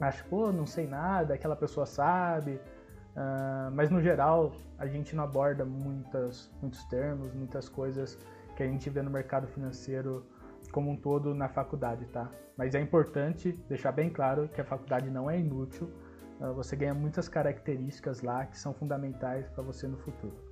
acham, 0.00 0.26
pô, 0.28 0.52
não 0.52 0.66
sei 0.66 0.86
nada, 0.86 1.34
aquela 1.34 1.56
pessoa 1.56 1.86
sabe. 1.86 2.60
Uh, 3.14 3.70
mas 3.72 3.90
no 3.90 4.00
geral, 4.00 4.52
a 4.78 4.86
gente 4.86 5.14
não 5.14 5.24
aborda 5.24 5.64
muitas, 5.64 6.50
muitos 6.60 6.82
termos, 6.86 7.32
muitas 7.34 7.68
coisas 7.68 8.18
que 8.56 8.62
a 8.62 8.66
gente 8.66 8.88
vê 8.88 9.02
no 9.02 9.10
mercado 9.10 9.46
financeiro 9.46 10.26
como 10.72 10.90
um 10.90 10.96
todo 10.96 11.34
na 11.34 11.48
faculdade, 11.48 12.06
tá? 12.06 12.30
Mas 12.56 12.74
é 12.74 12.80
importante 12.80 13.52
deixar 13.68 13.92
bem 13.92 14.08
claro 14.08 14.48
que 14.48 14.60
a 14.60 14.64
faculdade 14.64 15.10
não 15.10 15.30
é 15.30 15.38
inútil. 15.38 15.90
Uh, 16.40 16.54
você 16.54 16.74
ganha 16.74 16.94
muitas 16.94 17.28
características 17.28 18.22
lá 18.22 18.46
que 18.46 18.58
são 18.58 18.72
fundamentais 18.72 19.48
para 19.50 19.62
você 19.62 19.86
no 19.86 19.98
futuro. 19.98 20.51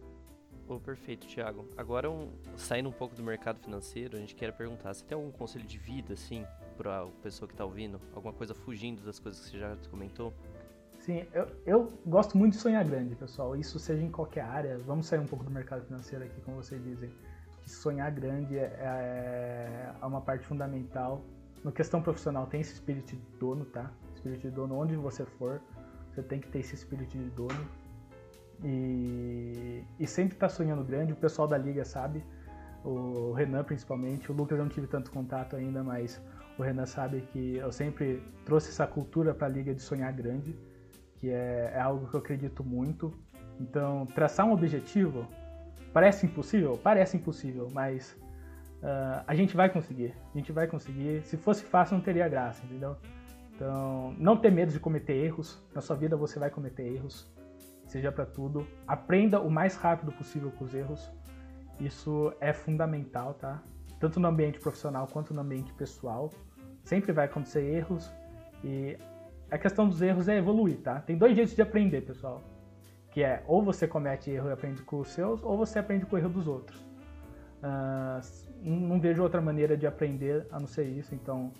Perfeito, 0.78 1.26
Thiago. 1.26 1.66
Agora, 1.76 2.10
um, 2.10 2.30
saindo 2.56 2.88
um 2.88 2.92
pouco 2.92 3.14
do 3.14 3.22
mercado 3.22 3.58
financeiro, 3.58 4.16
a 4.16 4.20
gente 4.20 4.34
quer 4.34 4.52
perguntar, 4.52 4.94
você 4.94 5.04
tem 5.04 5.16
algum 5.16 5.32
conselho 5.32 5.66
de 5.66 5.78
vida, 5.78 6.14
assim, 6.14 6.44
para 6.76 7.02
a 7.02 7.06
pessoa 7.22 7.48
que 7.48 7.54
está 7.54 7.64
ouvindo? 7.64 8.00
Alguma 8.14 8.32
coisa 8.32 8.54
fugindo 8.54 9.02
das 9.02 9.18
coisas 9.18 9.40
que 9.42 9.50
você 9.50 9.58
já 9.58 9.76
comentou? 9.90 10.32
Sim, 11.00 11.26
eu, 11.32 11.46
eu 11.66 11.92
gosto 12.06 12.36
muito 12.36 12.52
de 12.52 12.60
sonhar 12.60 12.84
grande, 12.84 13.14
pessoal. 13.14 13.56
Isso 13.56 13.78
seja 13.78 14.02
em 14.02 14.10
qualquer 14.10 14.44
área. 14.44 14.78
Vamos 14.78 15.06
sair 15.06 15.18
um 15.18 15.26
pouco 15.26 15.44
do 15.44 15.50
mercado 15.50 15.84
financeiro 15.86 16.24
aqui, 16.24 16.40
como 16.42 16.58
vocês 16.58 16.82
dizem. 16.84 17.10
Que 17.62 17.70
sonhar 17.70 18.10
grande 18.10 18.58
é, 18.58 19.92
é, 20.00 20.06
uma 20.06 20.20
parte 20.20 20.46
fundamental. 20.46 21.24
Na 21.64 21.72
questão 21.72 22.02
profissional, 22.02 22.46
tem 22.46 22.60
esse 22.60 22.74
espírito 22.74 23.16
de 23.16 23.22
dono, 23.38 23.64
tá? 23.64 23.90
Espírito 24.14 24.42
de 24.42 24.50
dono, 24.50 24.78
onde 24.78 24.94
você 24.96 25.24
for, 25.24 25.60
você 26.10 26.22
tem 26.22 26.38
que 26.38 26.48
ter 26.48 26.60
esse 26.60 26.74
espírito 26.74 27.16
de 27.16 27.30
dono 27.30 27.68
e, 28.62 29.84
e 29.98 30.06
sempre 30.06 30.34
está 30.34 30.48
sonhando 30.48 30.84
grande. 30.84 31.12
O 31.12 31.16
pessoal 31.16 31.48
da 31.48 31.56
liga 31.56 31.84
sabe, 31.84 32.24
o 32.84 33.32
Renan 33.32 33.64
principalmente. 33.64 34.30
O 34.30 34.34
Lucas 34.34 34.58
eu 34.58 34.64
não 34.64 34.70
tive 34.70 34.86
tanto 34.86 35.10
contato 35.10 35.56
ainda, 35.56 35.82
mas 35.82 36.20
o 36.58 36.62
Renan 36.62 36.86
sabe 36.86 37.22
que 37.32 37.56
eu 37.56 37.72
sempre 37.72 38.22
trouxe 38.44 38.70
essa 38.70 38.86
cultura 38.86 39.34
para 39.34 39.46
a 39.46 39.50
liga 39.50 39.74
de 39.74 39.80
sonhar 39.80 40.12
grande, 40.12 40.56
que 41.16 41.30
é, 41.30 41.72
é 41.74 41.80
algo 41.80 42.08
que 42.08 42.14
eu 42.14 42.20
acredito 42.20 42.62
muito. 42.62 43.12
Então, 43.58 44.06
traçar 44.06 44.46
um 44.46 44.52
objetivo 44.52 45.26
parece 45.92 46.26
impossível? 46.26 46.78
Parece 46.82 47.16
impossível, 47.16 47.68
mas 47.72 48.16
uh, 48.82 49.24
a 49.26 49.34
gente 49.34 49.56
vai 49.56 49.68
conseguir. 49.70 50.14
A 50.34 50.38
gente 50.38 50.52
vai 50.52 50.66
conseguir. 50.66 51.22
Se 51.24 51.36
fosse 51.36 51.64
fácil, 51.64 51.96
não 51.96 52.02
teria 52.02 52.28
graça, 52.28 52.64
entendeu? 52.64 52.96
Então, 53.54 54.14
não 54.18 54.36
ter 54.36 54.50
medo 54.50 54.72
de 54.72 54.80
cometer 54.80 55.12
erros. 55.12 55.62
Na 55.74 55.82
sua 55.82 55.94
vida 55.94 56.16
você 56.16 56.38
vai 56.38 56.48
cometer 56.48 56.82
erros 56.82 57.30
seja 57.90 58.12
para 58.12 58.24
tudo. 58.24 58.66
Aprenda 58.86 59.40
o 59.40 59.50
mais 59.50 59.74
rápido 59.74 60.12
possível 60.12 60.50
com 60.52 60.64
os 60.64 60.74
erros 60.74 61.10
Isso 61.78 62.32
é 62.40 62.52
fundamental, 62.52 63.34
tá? 63.34 63.62
Tanto 63.98 64.20
no 64.20 64.28
ambiente 64.28 64.60
profissional 64.60 65.06
quanto 65.12 65.34
no 65.34 65.40
ambiente 65.40 65.72
pessoal. 65.72 66.30
Sempre 66.84 67.12
vai 67.12 67.26
acontecer 67.26 67.62
erros 67.62 68.10
e 68.62 68.96
a 69.50 69.58
questão 69.58 69.88
dos 69.88 70.00
erros 70.00 70.28
é 70.28 70.36
evoluir, 70.36 70.78
tá? 70.78 71.00
Tem 71.00 71.16
dois 71.16 71.34
jeitos 71.34 71.54
de 71.54 71.62
aprender, 71.62 72.02
pessoal. 72.02 72.42
Que 73.10 73.24
é 73.24 73.42
ou 73.46 73.62
você 73.62 73.88
comete 73.88 74.30
erro 74.30 74.48
e 74.48 74.52
aprende 74.52 74.82
com 74.82 75.00
os 75.00 75.08
seus, 75.08 75.42
ou 75.42 75.56
você 75.56 75.80
aprende 75.80 76.06
com 76.06 76.14
o 76.14 76.18
erro 76.18 76.28
dos 76.28 76.46
outros. 76.46 76.78
Uh, 77.60 78.20
não 78.62 79.00
vejo 79.00 79.22
outra 79.22 79.40
maneira 79.40 79.76
de 79.76 79.86
aprender 79.86 80.46
a 80.52 80.60
não 80.60 80.66
ser 80.66 80.84
isso, 80.84 81.14
então 81.14 81.52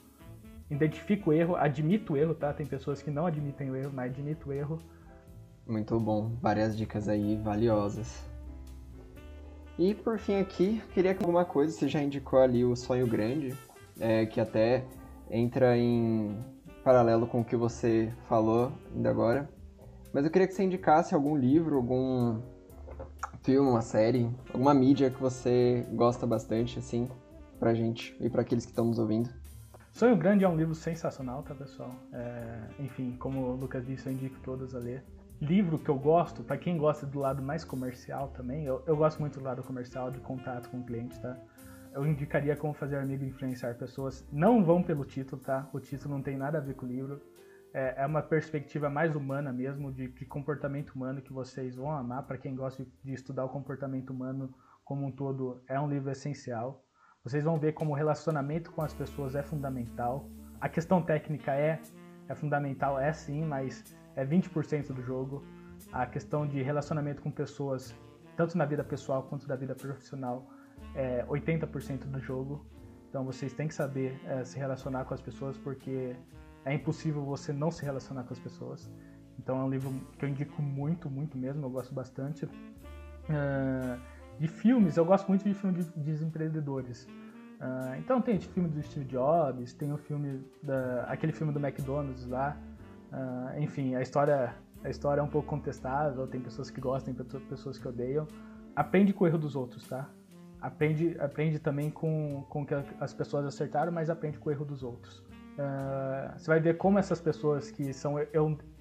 identifico 0.70 1.30
o 1.30 1.32
erro, 1.32 1.56
admito 1.56 2.12
o 2.12 2.16
erro, 2.16 2.34
tá? 2.34 2.52
Tem 2.52 2.64
pessoas 2.64 3.02
que 3.02 3.10
não 3.10 3.26
admitem 3.26 3.70
o 3.70 3.76
erro, 3.76 3.90
mas 3.92 4.12
admito 4.12 4.50
o 4.50 4.52
erro. 4.52 4.78
Muito 5.70 6.00
bom, 6.00 6.32
várias 6.42 6.76
dicas 6.76 7.08
aí 7.08 7.36
valiosas. 7.36 8.28
E 9.78 9.94
por 9.94 10.18
fim 10.18 10.40
aqui, 10.40 10.82
queria 10.92 11.14
que 11.14 11.22
alguma 11.22 11.44
coisa, 11.44 11.72
você 11.72 11.86
já 11.86 12.02
indicou 12.02 12.40
ali 12.40 12.64
o 12.64 12.74
Sonho 12.74 13.06
Grande, 13.06 13.56
é, 14.00 14.26
que 14.26 14.40
até 14.40 14.84
entra 15.30 15.78
em 15.78 16.36
paralelo 16.82 17.24
com 17.24 17.42
o 17.42 17.44
que 17.44 17.54
você 17.54 18.12
falou 18.28 18.72
ainda 18.92 19.10
agora. 19.10 19.48
Mas 20.12 20.24
eu 20.24 20.30
queria 20.32 20.48
que 20.48 20.54
você 20.54 20.64
indicasse 20.64 21.14
algum 21.14 21.36
livro, 21.36 21.76
algum 21.76 22.40
filme, 23.44 23.70
uma 23.70 23.80
série, 23.80 24.28
alguma 24.52 24.74
mídia 24.74 25.08
que 25.08 25.20
você 25.20 25.86
gosta 25.92 26.26
bastante, 26.26 26.80
assim, 26.80 27.08
pra 27.60 27.72
gente 27.74 28.16
e 28.18 28.28
para 28.28 28.42
aqueles 28.42 28.64
que 28.64 28.72
estão 28.72 28.86
nos 28.86 28.98
ouvindo. 28.98 29.30
Sonho 29.92 30.16
Grande 30.16 30.44
é 30.44 30.48
um 30.48 30.56
livro 30.56 30.74
sensacional, 30.74 31.44
tá, 31.44 31.54
pessoal? 31.54 31.94
É, 32.12 32.58
enfim, 32.80 33.14
como 33.20 33.42
o 33.42 33.54
Lucas 33.54 33.86
disse, 33.86 34.08
eu 34.08 34.12
indico 34.12 34.40
todas 34.40 34.74
a 34.74 34.80
ler. 34.80 35.04
Livro 35.40 35.78
que 35.78 35.88
eu 35.88 35.98
gosto, 35.98 36.42
para 36.44 36.58
quem 36.58 36.76
gosta 36.76 37.06
do 37.06 37.18
lado 37.18 37.42
mais 37.42 37.64
comercial 37.64 38.28
também, 38.28 38.64
eu, 38.64 38.82
eu 38.86 38.96
gosto 38.96 39.20
muito 39.20 39.38
do 39.38 39.44
lado 39.44 39.62
comercial, 39.62 40.10
de 40.10 40.20
contato 40.20 40.68
com 40.68 40.80
o 40.80 40.84
cliente, 40.84 41.18
tá? 41.20 41.36
eu 41.92 42.06
indicaria 42.06 42.56
como 42.56 42.72
fazer 42.72 42.96
amigo 42.96 43.24
influenciar 43.24 43.74
pessoas. 43.74 44.26
Não 44.32 44.64
vão 44.64 44.82
pelo 44.82 45.04
título, 45.04 45.42
tá? 45.42 45.68
O 45.72 45.80
título 45.80 46.14
não 46.14 46.22
tem 46.22 46.36
nada 46.36 46.58
a 46.58 46.60
ver 46.60 46.74
com 46.74 46.86
o 46.86 46.88
livro. 46.88 47.20
É, 47.72 48.02
é 48.02 48.06
uma 48.06 48.22
perspectiva 48.22 48.88
mais 48.88 49.14
humana 49.14 49.52
mesmo, 49.52 49.92
de, 49.92 50.08
de, 50.08 50.24
comportamento 50.24 50.90
humano 50.90 51.20
que 51.20 51.32
vocês 51.32 51.76
vão 51.76 51.90
amar. 51.90 52.24
Para 52.24 52.38
quem 52.38 52.54
gosta 52.54 52.84
de, 52.84 52.90
de 53.02 53.12
estudar 53.12 53.44
o 53.44 53.48
comportamento 53.48 54.10
humano 54.10 54.52
como 54.84 55.06
um 55.06 55.10
todo, 55.10 55.62
é 55.68 55.80
um 55.80 55.88
livro 55.88 56.10
essencial. 56.10 56.84
Vocês 57.22 57.44
vão 57.44 57.58
ver 57.58 57.72
como 57.72 57.92
o 57.92 57.94
relacionamento 57.94 58.72
com 58.72 58.82
as 58.82 58.94
pessoas 58.94 59.34
é 59.34 59.42
fundamental. 59.42 60.28
A 60.60 60.68
questão 60.68 61.02
técnica 61.02 61.52
é, 61.54 61.80
é 62.28 62.34
fundamental, 62.34 62.98
é 62.98 63.12
sim, 63.12 63.44
mas 63.44 63.84
é 64.20 64.26
20% 64.26 64.92
do 64.92 65.02
jogo. 65.02 65.42
A 65.92 66.06
questão 66.06 66.46
de 66.46 66.62
relacionamento 66.62 67.22
com 67.22 67.30
pessoas, 67.30 67.94
tanto 68.36 68.56
na 68.56 68.66
vida 68.66 68.84
pessoal 68.84 69.22
quanto 69.22 69.48
na 69.48 69.56
vida 69.56 69.74
profissional, 69.74 70.46
é 70.94 71.24
80% 71.24 72.04
do 72.04 72.20
jogo. 72.20 72.64
Então 73.08 73.24
vocês 73.24 73.52
têm 73.54 73.66
que 73.66 73.74
saber 73.74 74.20
é, 74.26 74.44
se 74.44 74.58
relacionar 74.58 75.04
com 75.04 75.14
as 75.14 75.20
pessoas 75.20 75.56
porque 75.56 76.14
é 76.64 76.74
impossível 76.74 77.24
você 77.24 77.52
não 77.52 77.70
se 77.70 77.82
relacionar 77.84 78.24
com 78.24 78.34
as 78.34 78.38
pessoas. 78.38 78.90
Então 79.38 79.58
é 79.58 79.64
um 79.64 79.70
livro 79.70 79.90
que 80.18 80.24
eu 80.24 80.28
indico 80.28 80.60
muito, 80.60 81.08
muito 81.08 81.36
mesmo, 81.38 81.64
eu 81.64 81.70
gosto 81.70 81.94
bastante. 81.94 82.44
Uh, 82.44 83.98
de 84.38 84.48
filmes, 84.48 84.96
eu 84.96 85.04
gosto 85.04 85.28
muito 85.28 85.44
de 85.44 85.54
filmes 85.54 85.90
de, 85.94 86.16
de 86.16 86.24
empreendedores. 86.24 87.04
Uh, 87.04 87.96
então 87.98 88.20
tem 88.20 88.36
o 88.36 88.40
filme 88.40 88.68
do 88.68 88.82
Steve 88.82 89.06
Jobs, 89.06 89.72
tem 89.72 89.92
o 89.92 89.96
filme 89.96 90.44
da, 90.62 91.04
aquele 91.04 91.32
filme 91.32 91.52
do 91.52 91.58
McDonald's 91.58 92.26
lá. 92.26 92.56
Uh, 93.12 93.60
enfim, 93.60 93.94
a 93.94 94.02
história, 94.02 94.54
a 94.84 94.90
história 94.90 95.20
é 95.20 95.24
um 95.24 95.28
pouco 95.28 95.48
contestável, 95.48 96.26
tem 96.26 96.40
pessoas 96.40 96.70
que 96.70 96.80
gostam, 96.80 97.14
tem 97.14 97.40
pessoas 97.40 97.78
que 97.78 97.86
odeiam. 97.86 98.26
Aprende 98.74 99.12
com 99.12 99.24
o 99.24 99.26
erro 99.26 99.38
dos 99.38 99.56
outros, 99.56 99.88
tá? 99.88 100.08
aprende, 100.60 101.16
aprende 101.18 101.58
também 101.58 101.90
com, 101.90 102.44
com 102.48 102.64
que 102.64 102.74
as 103.00 103.14
pessoas 103.14 103.46
acertaram, 103.46 103.90
mas 103.90 104.10
aprende 104.10 104.38
com 104.38 104.48
o 104.48 104.52
erro 104.52 104.64
dos 104.64 104.82
outros. 104.82 105.18
Uh, 105.58 106.38
você 106.38 106.46
vai 106.46 106.60
ver 106.60 106.76
como 106.76 106.98
essas 106.98 107.20
pessoas 107.20 107.70
que 107.70 107.92
são 107.92 108.16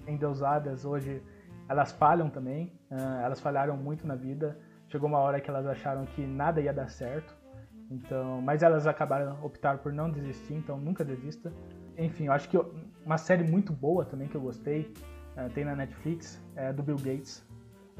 endeusadas 0.06 0.84
hoje, 0.84 1.22
elas 1.68 1.92
falham 1.92 2.28
também, 2.28 2.72
uh, 2.90 3.24
elas 3.24 3.40
falharam 3.40 3.76
muito 3.76 4.06
na 4.06 4.14
vida. 4.14 4.58
Chegou 4.88 5.08
uma 5.08 5.18
hora 5.18 5.40
que 5.40 5.48
elas 5.48 5.66
acharam 5.66 6.04
que 6.04 6.26
nada 6.26 6.60
ia 6.60 6.72
dar 6.72 6.88
certo, 6.88 7.34
então, 7.90 8.40
mas 8.40 8.62
elas 8.62 8.86
acabaram 8.86 9.38
optar 9.42 9.78
por 9.78 9.92
não 9.92 10.10
desistir, 10.10 10.54
então 10.54 10.78
nunca 10.78 11.04
desista. 11.04 11.52
Enfim, 12.00 12.26
eu 12.26 12.32
acho 12.32 12.48
que 12.48 12.58
uma 13.04 13.18
série 13.18 13.44
muito 13.44 13.72
boa 13.72 14.04
também 14.04 14.26
que 14.26 14.34
eu 14.34 14.40
gostei, 14.40 14.92
uh, 15.36 15.50
tem 15.54 15.64
na 15.64 15.76
Netflix, 15.76 16.42
é 16.56 16.72
do 16.72 16.82
Bill 16.82 16.96
Gates, 16.96 17.44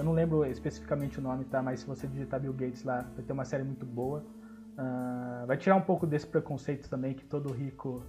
eu 0.01 0.05
não 0.05 0.13
lembro 0.13 0.47
especificamente 0.47 1.19
o 1.19 1.23
nome, 1.23 1.45
tá? 1.45 1.61
Mas 1.61 1.81
se 1.81 1.87
você 1.87 2.07
digitar 2.07 2.41
Bill 2.41 2.55
Gates 2.55 2.85
lá, 2.85 3.03
vai 3.15 3.23
ter 3.23 3.35
uma 3.35 3.45
série 3.45 3.63
muito 3.63 3.85
boa. 3.85 4.25
Uh, 4.73 5.47
vai 5.47 5.59
tirar 5.59 5.77
um 5.77 5.83
pouco 5.83 6.07
desse 6.07 6.27
preconceito 6.27 6.89
também 6.89 7.13
que 7.13 7.23
todo 7.27 7.53
rico 7.53 8.03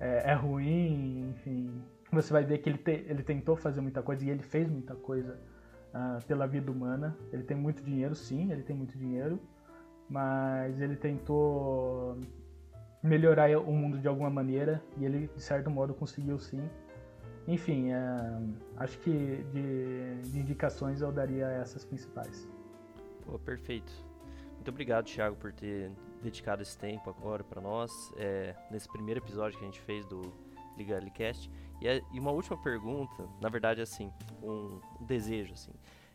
é, 0.00 0.32
é 0.32 0.34
ruim, 0.34 1.30
enfim. 1.30 1.80
Você 2.10 2.32
vai 2.32 2.44
ver 2.44 2.58
que 2.58 2.68
ele, 2.68 2.78
te, 2.78 3.04
ele 3.06 3.22
tentou 3.22 3.54
fazer 3.54 3.80
muita 3.80 4.02
coisa 4.02 4.24
e 4.24 4.30
ele 4.30 4.42
fez 4.42 4.68
muita 4.68 4.96
coisa 4.96 5.38
uh, 5.94 6.26
pela 6.26 6.44
vida 6.44 6.72
humana. 6.72 7.16
Ele 7.32 7.44
tem 7.44 7.56
muito 7.56 7.84
dinheiro, 7.84 8.16
sim, 8.16 8.50
ele 8.50 8.64
tem 8.64 8.74
muito 8.74 8.98
dinheiro, 8.98 9.38
mas 10.10 10.80
ele 10.80 10.96
tentou 10.96 12.18
melhorar 13.02 13.50
o 13.58 13.72
mundo 13.72 13.98
de 13.98 14.06
alguma 14.06 14.30
maneira 14.30 14.82
e 14.96 15.04
ele, 15.04 15.28
de 15.34 15.42
certo 15.42 15.70
modo, 15.70 15.92
conseguiu 15.92 16.38
sim. 16.38 16.62
Enfim, 17.48 17.90
é, 17.90 17.98
acho 18.76 18.98
que 19.00 19.44
de, 19.52 20.30
de, 20.30 20.38
indicações 20.38 21.00
eu 21.00 21.10
daria 21.10 21.46
essas 21.46 21.84
principais. 21.84 22.48
Pô, 23.24 23.38
perfeito. 23.38 23.92
Muito 24.54 24.68
obrigado, 24.68 25.06
Thiago, 25.06 25.34
por 25.36 25.52
ter 25.52 25.90
dedicado 26.22 26.62
esse 26.62 26.78
tempo 26.78 27.10
agora 27.10 27.42
para 27.42 27.60
nós, 27.60 27.90
é, 28.16 28.54
nesse 28.70 28.88
primeiro 28.88 29.18
episódio 29.18 29.58
que 29.58 29.64
a 29.64 29.66
gente 29.66 29.80
fez 29.80 30.06
do 30.06 30.20
Liga 30.76 31.00
Licast. 31.00 31.50
E, 31.80 31.88
é, 31.88 32.00
e 32.12 32.20
uma 32.20 32.30
última 32.30 32.56
pergunta, 32.62 33.28
na 33.40 33.48
verdade, 33.48 33.80
assim, 33.80 34.12
um, 34.40 34.78
um 35.00 35.04
desejo, 35.04 35.54
assim. 35.54 35.72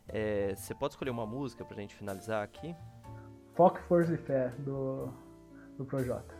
É, 0.08 0.56
você 0.56 0.74
pode 0.74 0.94
escolher 0.94 1.12
uma 1.12 1.26
música 1.26 1.66
pra 1.66 1.76
gente 1.76 1.94
finalizar 1.94 2.42
aqui? 2.42 2.74
Foco, 3.54 3.80
Força 3.82 4.14
e 4.14 4.18
Fé, 4.18 4.50
do, 4.60 5.10
do 5.78 5.84
Projota. 5.84 6.37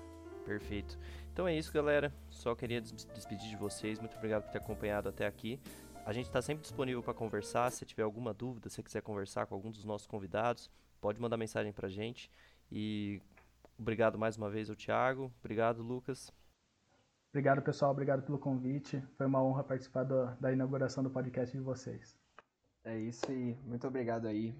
Perfeito. 0.48 0.98
Então 1.34 1.46
é 1.46 1.54
isso, 1.54 1.74
galera. 1.74 2.10
Só 2.30 2.56
queria 2.56 2.80
despedir 2.80 3.50
de 3.50 3.58
vocês. 3.58 4.00
Muito 4.00 4.16
obrigado 4.16 4.44
por 4.44 4.52
ter 4.52 4.60
acompanhado 4.60 5.10
até 5.10 5.28
aqui. 5.28 5.60
A 6.06 6.14
gente 6.14 6.28
está 6.28 6.42
sempre 6.42 6.62
disponível 6.62 7.04
para 7.04 7.14
conversar. 7.14 7.70
Se 7.70 7.86
tiver 7.86 8.04
alguma 8.04 8.34
dúvida, 8.34 8.70
se 8.70 8.82
quiser 8.82 9.02
conversar 9.02 9.46
com 9.46 9.54
algum 9.54 9.70
dos 9.70 9.84
nossos 9.84 10.08
convidados, 10.08 10.72
pode 11.02 11.20
mandar 11.20 11.36
mensagem 11.36 11.74
para 11.74 11.88
a 11.88 11.90
gente. 11.90 12.32
E 12.72 13.22
obrigado 13.78 14.18
mais 14.18 14.38
uma 14.38 14.50
vez 14.50 14.70
ao 14.70 14.76
Thiago. 14.76 15.30
Obrigado, 15.42 15.84
Lucas. 15.84 16.32
Obrigado, 17.30 17.62
pessoal. 17.62 17.92
Obrigado 17.92 18.24
pelo 18.24 18.40
convite. 18.40 19.04
Foi 19.18 19.26
uma 19.26 19.44
honra 19.44 19.66
participar 19.66 20.06
do, 20.06 20.28
da 20.40 20.54
inauguração 20.54 21.04
do 21.04 21.10
podcast 21.10 21.56
de 21.56 21.62
vocês. 21.62 22.18
É 22.86 22.98
isso 22.98 23.30
e 23.30 23.54
muito 23.66 23.86
obrigado 23.86 24.28
aí 24.28 24.56